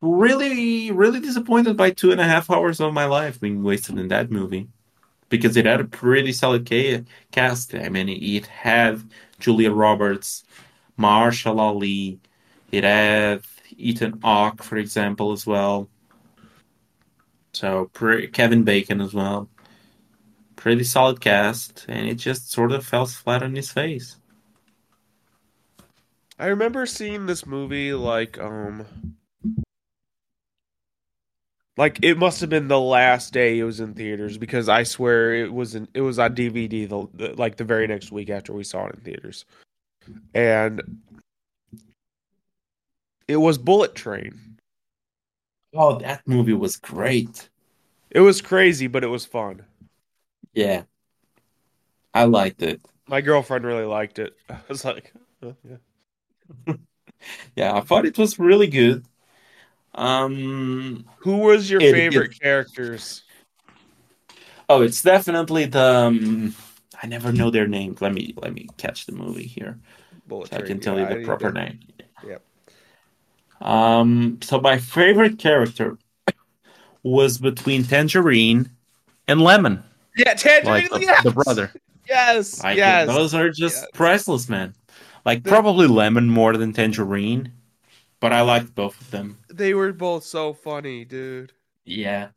[0.00, 4.08] really, really disappointed by two and a half hours of my life being wasted in
[4.08, 4.68] that movie.
[5.30, 7.74] because it had a pretty solid ca- cast.
[7.74, 9.02] I mean, it had
[9.40, 10.44] Julia Roberts,
[10.98, 12.20] Mahershala Ali,
[12.72, 13.42] it had
[13.78, 15.90] Ethan Hawke, for example, as well.
[17.52, 17.86] So
[18.32, 19.50] Kevin Bacon as well.
[20.56, 24.18] Pretty solid cast, and it just sort of fell flat on his face.
[26.38, 28.86] I remember seeing this movie like um
[31.76, 35.34] like it must have been the last day it was in theaters because I swear
[35.34, 38.52] it was in, it was on DVD the, the like the very next week after
[38.52, 39.44] we saw it in theaters.
[40.34, 41.00] And
[43.28, 44.58] it was Bullet Train.
[45.74, 47.48] Oh, that movie was great.
[48.10, 49.64] It was crazy, but it was fun.
[50.54, 50.84] Yeah,
[52.14, 52.80] I liked it.
[53.08, 54.34] My girlfriend really liked it.
[54.48, 55.12] I was like,
[55.42, 56.74] oh, yeah.
[57.56, 59.04] Yeah, I thought it was really good.
[59.96, 63.22] Um, Who was your It- favorite it- characters?
[64.68, 65.82] oh, it's definitely the.
[65.82, 66.54] Um,
[67.02, 68.00] I never know their names.
[68.00, 69.78] Let me let me catch the movie here.
[70.26, 71.78] Bullet So I can tell yeah, you the need proper to- name.
[72.26, 72.42] Yep.
[73.60, 75.98] Um, so my favorite character
[77.02, 78.70] was between Tangerine
[79.28, 79.82] and Lemon,
[80.16, 80.88] Yeah, Tangerine.
[80.90, 81.22] like the, yes!
[81.24, 81.72] the brother.
[82.08, 83.08] Yes, Like yes.
[83.08, 83.86] those are just Yes.
[83.94, 84.74] priceless, man.
[85.24, 87.52] Like The- probably Lemon more than Tangerine,
[88.20, 89.38] but I liked both of them.
[89.56, 91.52] They were both so funny, dude.
[91.86, 92.28] Yeah.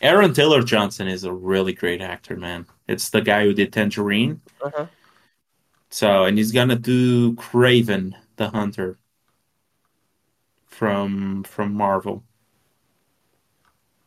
[0.00, 2.66] Aaron Taylor Johnson is a really great actor, man.
[2.88, 4.40] It's the guy who did Tangerine.
[4.62, 4.86] Uh-huh.
[5.90, 8.98] So, and he's gonna do Kraven the Hunter
[10.66, 12.24] from from Marvel.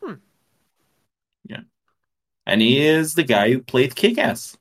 [0.03, 0.15] Hmm.
[1.45, 1.61] Yeah.
[2.47, 4.57] And he is the guy who played Kick-Ass.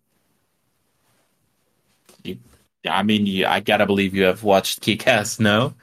[2.24, 2.38] You,
[2.86, 5.74] I mean, you, I gotta believe you have watched Kick-Ass, no?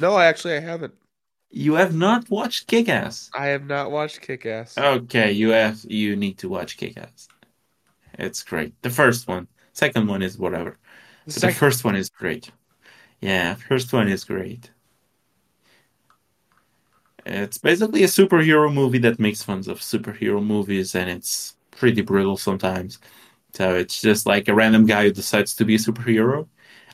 [0.00, 0.94] No, actually, I haven't.
[1.50, 3.30] You have not watched Kick-Ass.
[3.34, 4.76] I have not watched Kick Ass.
[4.76, 7.28] Okay, you have you need to watch Kick-Ass.
[8.18, 8.80] It's great.
[8.82, 9.48] The first one.
[9.72, 10.76] Second one is whatever.
[11.24, 12.50] But the first one is great.
[13.20, 14.70] Yeah, first one is great.
[17.26, 22.36] It's basically a superhero movie that makes fun of superhero movies, and it's pretty brutal
[22.36, 22.98] sometimes.
[23.52, 26.48] So it's just like a random guy who decides to be a superhero,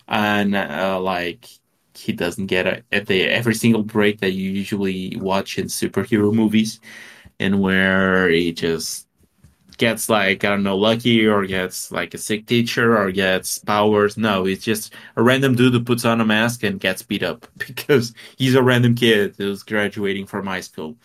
[0.09, 1.48] and uh, like
[1.95, 6.33] he doesn't get it at the every single break that you usually watch in superhero
[6.33, 6.81] movies,
[7.41, 9.07] and where he just
[9.79, 14.16] gets like I don't know lucky or gets like a sick teacher or gets powers.
[14.16, 17.47] No, it's just a random dude who puts on a mask and gets beat up
[17.59, 20.97] because he's a random kid who's graduating from high school.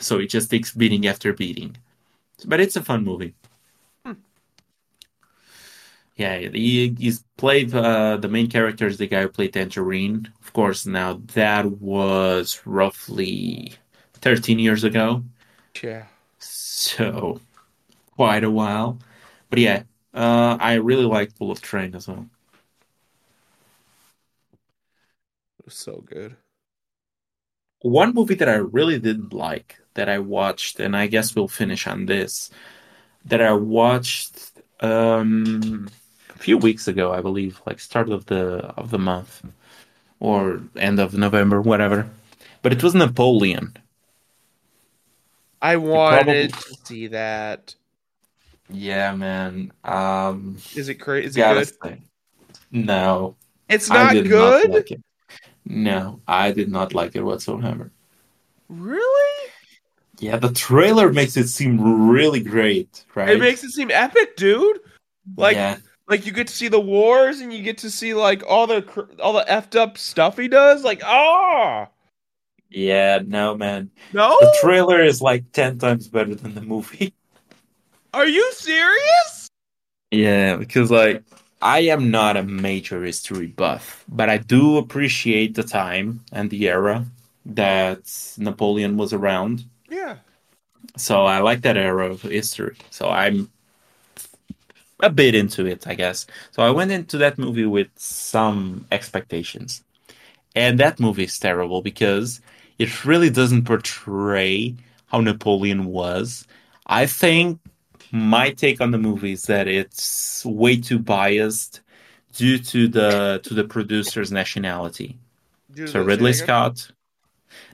[0.00, 1.76] So he just takes beating after beating.
[2.44, 3.34] But it's a fun movie.
[6.16, 10.32] Yeah, he, he's played uh, the main character is the guy who played Tangerine.
[10.40, 13.74] Of course, now that was roughly
[14.14, 15.24] 13 years ago.
[15.82, 16.06] Yeah.
[16.38, 17.40] So
[18.16, 18.98] quite a while.
[19.50, 19.82] But yeah,
[20.14, 22.26] uh, I really liked Bullet Train as well.
[25.58, 26.36] It was so good.
[27.82, 31.86] One movie that I really didn't like that I watched, and I guess we'll finish
[31.86, 32.50] on this,
[33.26, 35.88] that I watched um,
[36.36, 39.42] a few weeks ago, I believe, like start of the of the month
[40.20, 42.08] or end of November, whatever.
[42.62, 43.76] But it was Napoleon.
[45.62, 47.74] I wanted to see that.
[48.68, 49.72] Yeah, man.
[49.84, 51.28] Um, Is it crazy?
[51.28, 51.72] Is it gotta good?
[51.82, 52.02] say,
[52.70, 53.36] no,
[53.68, 54.28] It's not good.
[54.30, 55.02] not like it.
[55.64, 57.90] No, I did not like it whatsoever.
[58.68, 59.50] Really?
[60.18, 63.30] Yeah, the trailer makes it seem really great, right?
[63.30, 64.80] It makes it seem epic, dude.
[65.36, 65.76] Like, yeah,
[66.08, 68.84] like you get to see the wars and you get to see like all the
[69.20, 70.84] all the effed up stuff he does.
[70.84, 71.88] Like, ah,
[72.70, 73.90] yeah, no, man.
[74.12, 77.14] no, The trailer is like 10 times better than the movie.
[78.14, 79.48] are you serious?
[80.10, 81.22] Yeah, because like
[81.62, 86.68] I am not a major history buff, but I do appreciate the time and the
[86.68, 87.06] era
[87.46, 89.64] that Napoleon was around.
[89.88, 90.16] Yeah.
[90.96, 92.76] So I like that era of history.
[92.90, 93.50] So I'm
[95.00, 96.26] a bit into it, I guess.
[96.52, 99.82] So I went into that movie with some expectations.
[100.54, 102.40] And that movie is terrible because
[102.78, 104.74] it really doesn't portray
[105.06, 106.46] how Napoleon was.
[106.86, 107.60] I think
[108.10, 111.80] my take on the movie is that it's way too biased
[112.34, 115.18] due to the to the producer's nationality.
[115.86, 116.32] So Ridley?
[116.32, 116.90] Scott.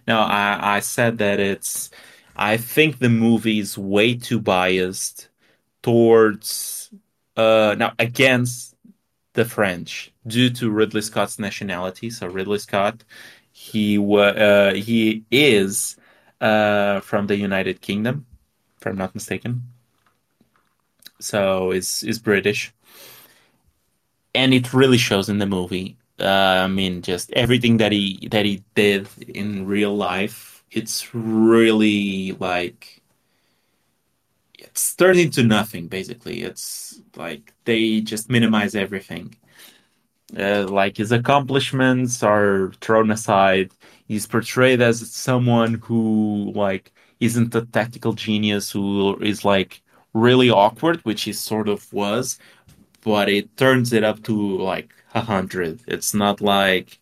[0.09, 1.91] No, I, I said that it's.
[2.37, 5.29] I think the movie is way too biased
[5.83, 6.82] towards,
[7.37, 8.75] uh, now against
[9.35, 12.11] the French due to Ridley Scott's nationality.
[12.11, 13.05] So Ridley Scott,
[13.53, 15.97] he uh, he is
[16.41, 18.27] uh from the United Kingdom,
[18.81, 19.63] if I'm not mistaken.
[21.21, 22.73] so is is British,
[24.35, 25.97] and it really shows in the movie.
[26.21, 30.65] Uh, I mean, just everything that he that he did in real life.
[30.71, 33.02] It's really like
[34.59, 35.89] it's turned into nothing.
[35.89, 39.35] Basically, it's like they just minimize everything.
[40.39, 43.71] Uh, like his accomplishments are thrown aside.
[44.09, 49.83] He's portrayed as someone who like isn't a tactical genius who is like
[50.15, 52.39] really awkward, which he sort of was,
[53.03, 55.81] but it turns it up to like a hundred.
[55.87, 56.99] It's not like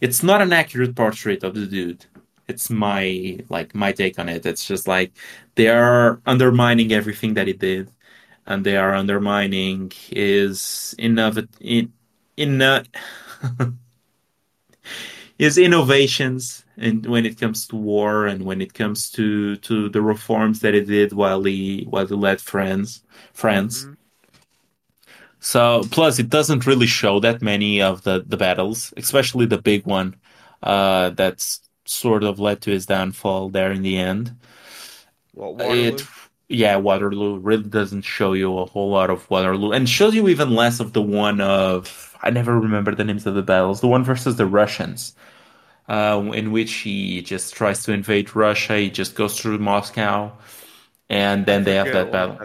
[0.00, 2.06] it's not an accurate portrait of the dude.
[2.48, 4.46] It's my like my take on it.
[4.46, 5.12] It's just like
[5.56, 7.90] they are undermining everything that he did,
[8.46, 11.92] and they are undermining his innov in
[12.36, 12.84] in uh,
[15.38, 20.02] his innovations and when it comes to war and when it comes to to the
[20.02, 23.02] reforms that he did while he while he led France
[23.32, 23.86] France.
[23.86, 23.96] Mhm.
[25.40, 29.86] So plus it doesn't really show that many of the the battles, especially the big
[29.86, 30.16] one
[30.62, 34.36] uh that's sort of led to his downfall there in the end.
[35.32, 36.02] Well, It
[36.48, 40.54] yeah, Waterloo really doesn't show you a whole lot of Waterloo and shows you even
[40.54, 43.80] less of the one of I never remember the names of the battles.
[43.80, 45.14] The one versus the Russians,
[45.88, 48.78] uh, in which he just tries to invade Russia.
[48.78, 50.32] He just goes through Moscow,
[51.10, 52.42] and then they have that battle.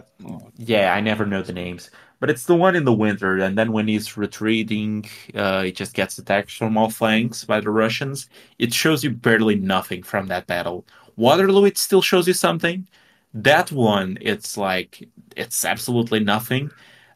[0.57, 3.37] Yeah, I never know the names, but it's the one in the winter.
[3.37, 7.69] And then when he's retreating, uh, he just gets attacked from all flanks by the
[7.69, 8.29] Russians.
[8.57, 10.85] It shows you barely nothing from that battle.
[11.15, 12.87] Waterloo, it still shows you something.
[13.33, 16.71] That one, it's like it's absolutely nothing.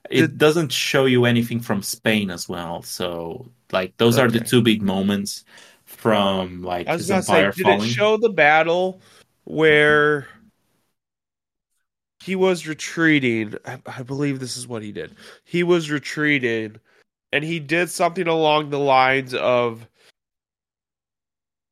[0.10, 2.84] It doesn't show you anything from Spain as well.
[2.84, 5.46] So, like, those are the two big moments
[5.86, 9.02] from like I was his gonna say, empire did it show the battle
[9.46, 10.28] where
[12.24, 13.56] he was retreating?
[13.66, 15.16] I, I believe this is what he did.
[15.44, 16.78] He was retreating,
[17.34, 19.88] and he did something along the lines of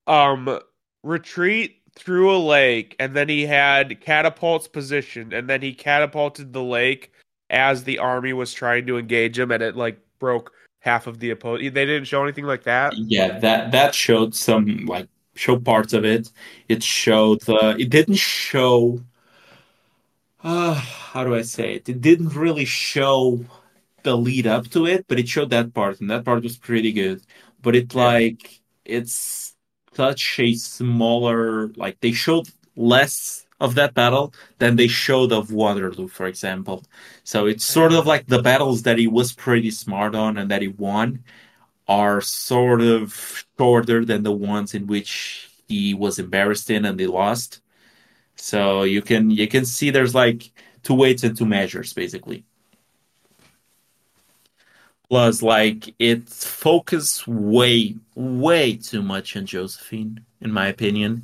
[0.08, 0.60] um
[1.04, 6.64] retreat through a lake, and then he had catapults positioned, and then he catapulted the
[6.64, 7.14] lake
[7.50, 11.30] as the army was trying to engage him, and it like broke half of the
[11.30, 11.74] opponent.
[11.74, 12.94] They didn't show anything like that.
[12.98, 16.30] Yeah, that that showed some like show parts of it.
[16.68, 19.02] It showed uh, it didn't show
[20.44, 21.90] uh how do I say it?
[21.90, 23.46] It didn't really show
[24.04, 26.92] the lead up to it, but it showed that part, and that part was pretty
[26.94, 27.22] good.
[27.62, 29.56] But it like it's
[29.94, 36.08] such a smaller like they showed less of that battle than they showed of Waterloo,
[36.08, 36.84] for example.
[37.24, 40.62] So it's sort of like the battles that he was pretty smart on and that
[40.64, 41.24] he won
[41.88, 47.08] are sort of shorter than the ones in which he was embarrassed in and they
[47.08, 47.62] lost.
[48.42, 50.52] So you can you can see there's like
[50.82, 52.44] two weights and two measures basically.
[55.10, 61.24] Plus, like it focused way way too much on Josephine, in my opinion.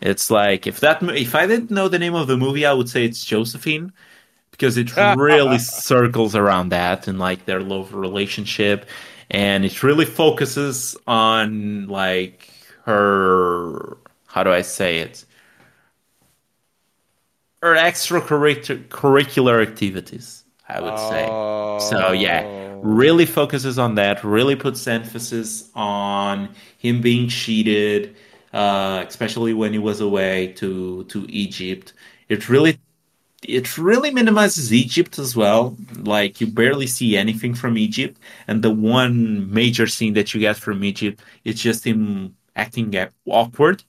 [0.00, 2.88] It's like if that if I didn't know the name of the movie, I would
[2.88, 3.92] say it's Josephine
[4.50, 8.84] because it really circles around that and like their love relationship
[9.30, 12.50] and it really focuses on like
[12.84, 15.24] her how do I say it
[17.62, 21.36] her extracurricular curricular activities I would say
[21.76, 22.80] so yeah Oh.
[22.80, 28.16] really focuses on that really puts emphasis on him being cheated
[28.52, 31.92] uh, especially when he was away to to Egypt
[32.28, 32.78] it really
[33.42, 35.76] it really minimizes Egypt as well.
[35.96, 38.18] Like you barely see anything from Egypt,
[38.48, 42.92] and the one major scene that you get from Egypt is just him acting
[43.28, 43.84] awkward.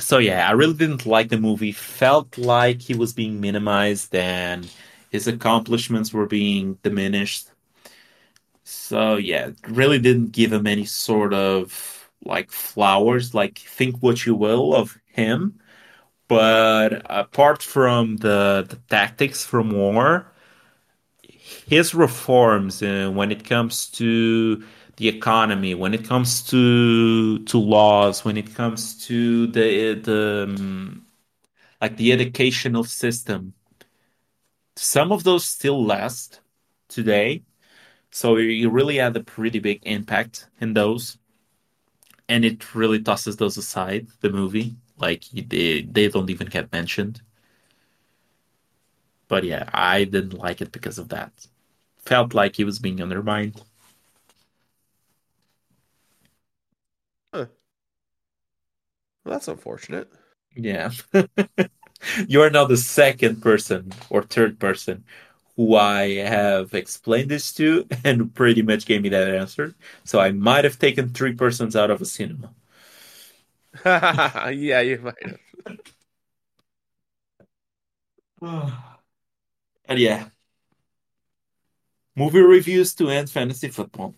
[0.00, 1.72] So yeah, I really didn't like the movie.
[1.72, 4.70] Felt like he was being minimized and
[5.10, 7.48] his accomplishments were being diminished.
[8.64, 13.34] So yeah, really didn't give him any sort of like flowers.
[13.34, 15.60] Like think what you will of him
[16.28, 20.32] but apart from the, the tactics from war,
[21.22, 24.64] his reforms uh, when it comes to
[25.00, 31.06] the economy, when it comes to to laws, when it comes to the the um,
[31.80, 33.54] like the educational system,
[34.76, 36.40] some of those still last
[36.88, 37.42] today.
[38.12, 41.18] So you really had a pretty big impact in those,
[42.28, 44.08] and it really tosses those aside.
[44.20, 47.20] The movie, like they they don't even get mentioned.
[49.28, 51.46] But yeah, I didn't like it because of that.
[52.04, 53.62] Felt like he was being undermined.
[57.32, 57.46] Huh.
[59.24, 60.10] Well, that's unfortunate.
[60.54, 60.90] Yeah.
[62.28, 65.04] you are now the second person or third person
[65.56, 69.74] who I have explained this to and pretty much gave me that answer.
[70.04, 72.54] So I might have taken three persons out of a cinema.
[73.84, 75.38] yeah, you might have.
[79.88, 80.28] and yeah.
[82.14, 84.14] Movie reviews to end fantasy football.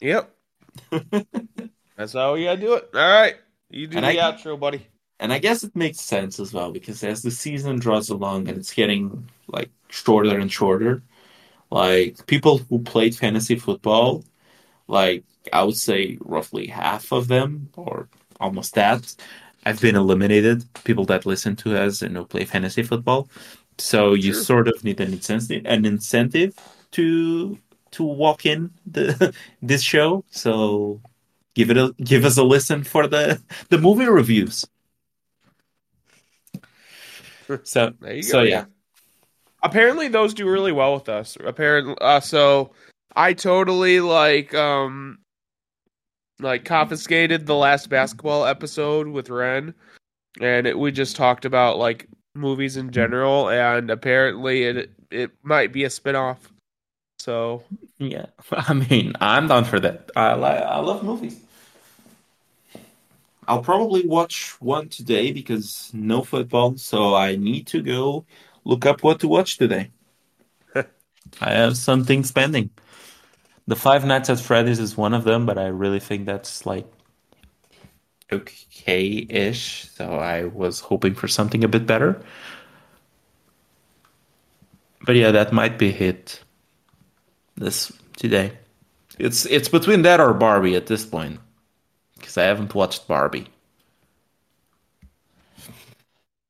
[0.00, 0.34] Yep.
[1.96, 2.90] That's how you gotta do it.
[2.94, 3.36] All right.
[3.70, 4.86] You do and the I, outro, buddy.
[5.18, 8.58] And I guess it makes sense as well because as the season draws along and
[8.58, 11.02] it's getting like shorter and shorter,
[11.70, 14.24] like people who played fantasy football,
[14.88, 18.08] like I would say roughly half of them or
[18.40, 19.14] almost that
[19.64, 20.64] have been eliminated.
[20.84, 23.28] People that listen to us and who play fantasy football.
[23.78, 24.42] So you sure.
[24.42, 26.54] sort of need an incentive, an incentive
[26.92, 27.58] to
[27.92, 30.24] to walk in the this show.
[30.30, 31.00] So
[31.60, 34.66] give it a give us a listen for the the movie reviews.
[37.64, 37.92] So
[38.22, 38.66] so yeah.
[39.64, 41.36] Apparently those do really well with us.
[41.44, 42.70] Apparently uh, so
[43.16, 45.18] I totally like um
[46.38, 49.74] like confiscated the last basketball episode with Ren
[50.40, 52.06] and it, we just talked about like
[52.36, 56.52] movies in general and apparently it it might be a spin-off.
[57.18, 57.64] So
[57.98, 60.12] yeah, I mean, I'm down for that.
[60.14, 61.40] I like I love movies.
[63.50, 68.24] I'll probably watch one today because no football, so I need to go
[68.64, 69.90] look up what to watch today.
[70.76, 72.70] I have something pending.
[73.66, 76.86] The Five Nights at Freddy's is one of them, but I really think that's like
[78.30, 79.90] okay-ish.
[79.96, 82.22] So I was hoping for something a bit better.
[85.04, 86.40] But yeah, that might be hit
[87.56, 88.52] this today.
[89.18, 91.40] It's it's between that or Barbie at this point
[92.20, 93.48] because I haven't watched Barbie.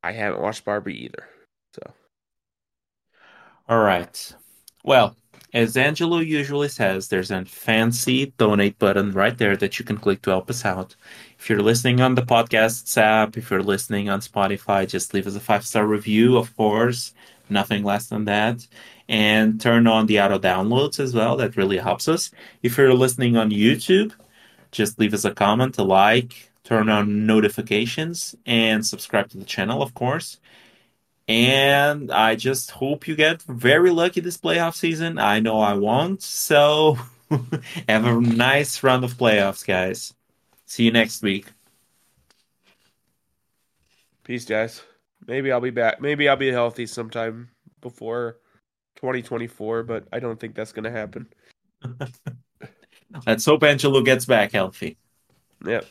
[0.02, 1.28] I haven't watched Barbie either.
[1.74, 1.82] So,
[3.68, 4.34] all right.
[4.82, 5.16] Well,
[5.52, 10.22] as Angelo usually says, there's a fancy donate button right there that you can click
[10.22, 10.94] to help us out.
[11.38, 15.36] If you're listening on the podcast app, if you're listening on Spotify, just leave us
[15.36, 17.12] a five star review, of course,
[17.48, 18.66] nothing less than that.
[19.08, 21.36] And turn on the auto downloads as well.
[21.36, 22.30] That really helps us.
[22.62, 24.12] If you're listening on YouTube,
[24.70, 29.82] just leave us a comment, a like, turn on notifications, and subscribe to the channel,
[29.82, 30.38] of course.
[31.28, 35.18] And I just hope you get very lucky this playoff season.
[35.18, 36.22] I know I won't.
[36.22, 36.98] So
[37.88, 40.12] have a nice round of playoffs, guys.
[40.66, 41.46] See you next week.
[44.24, 44.82] Peace, guys.
[45.26, 46.00] Maybe I'll be back.
[46.00, 48.38] Maybe I'll be healthy sometime before
[48.96, 51.28] 2024, but I don't think that's going to happen.
[53.26, 54.96] Let's hope Angelo gets back healthy.
[55.64, 55.86] Yep.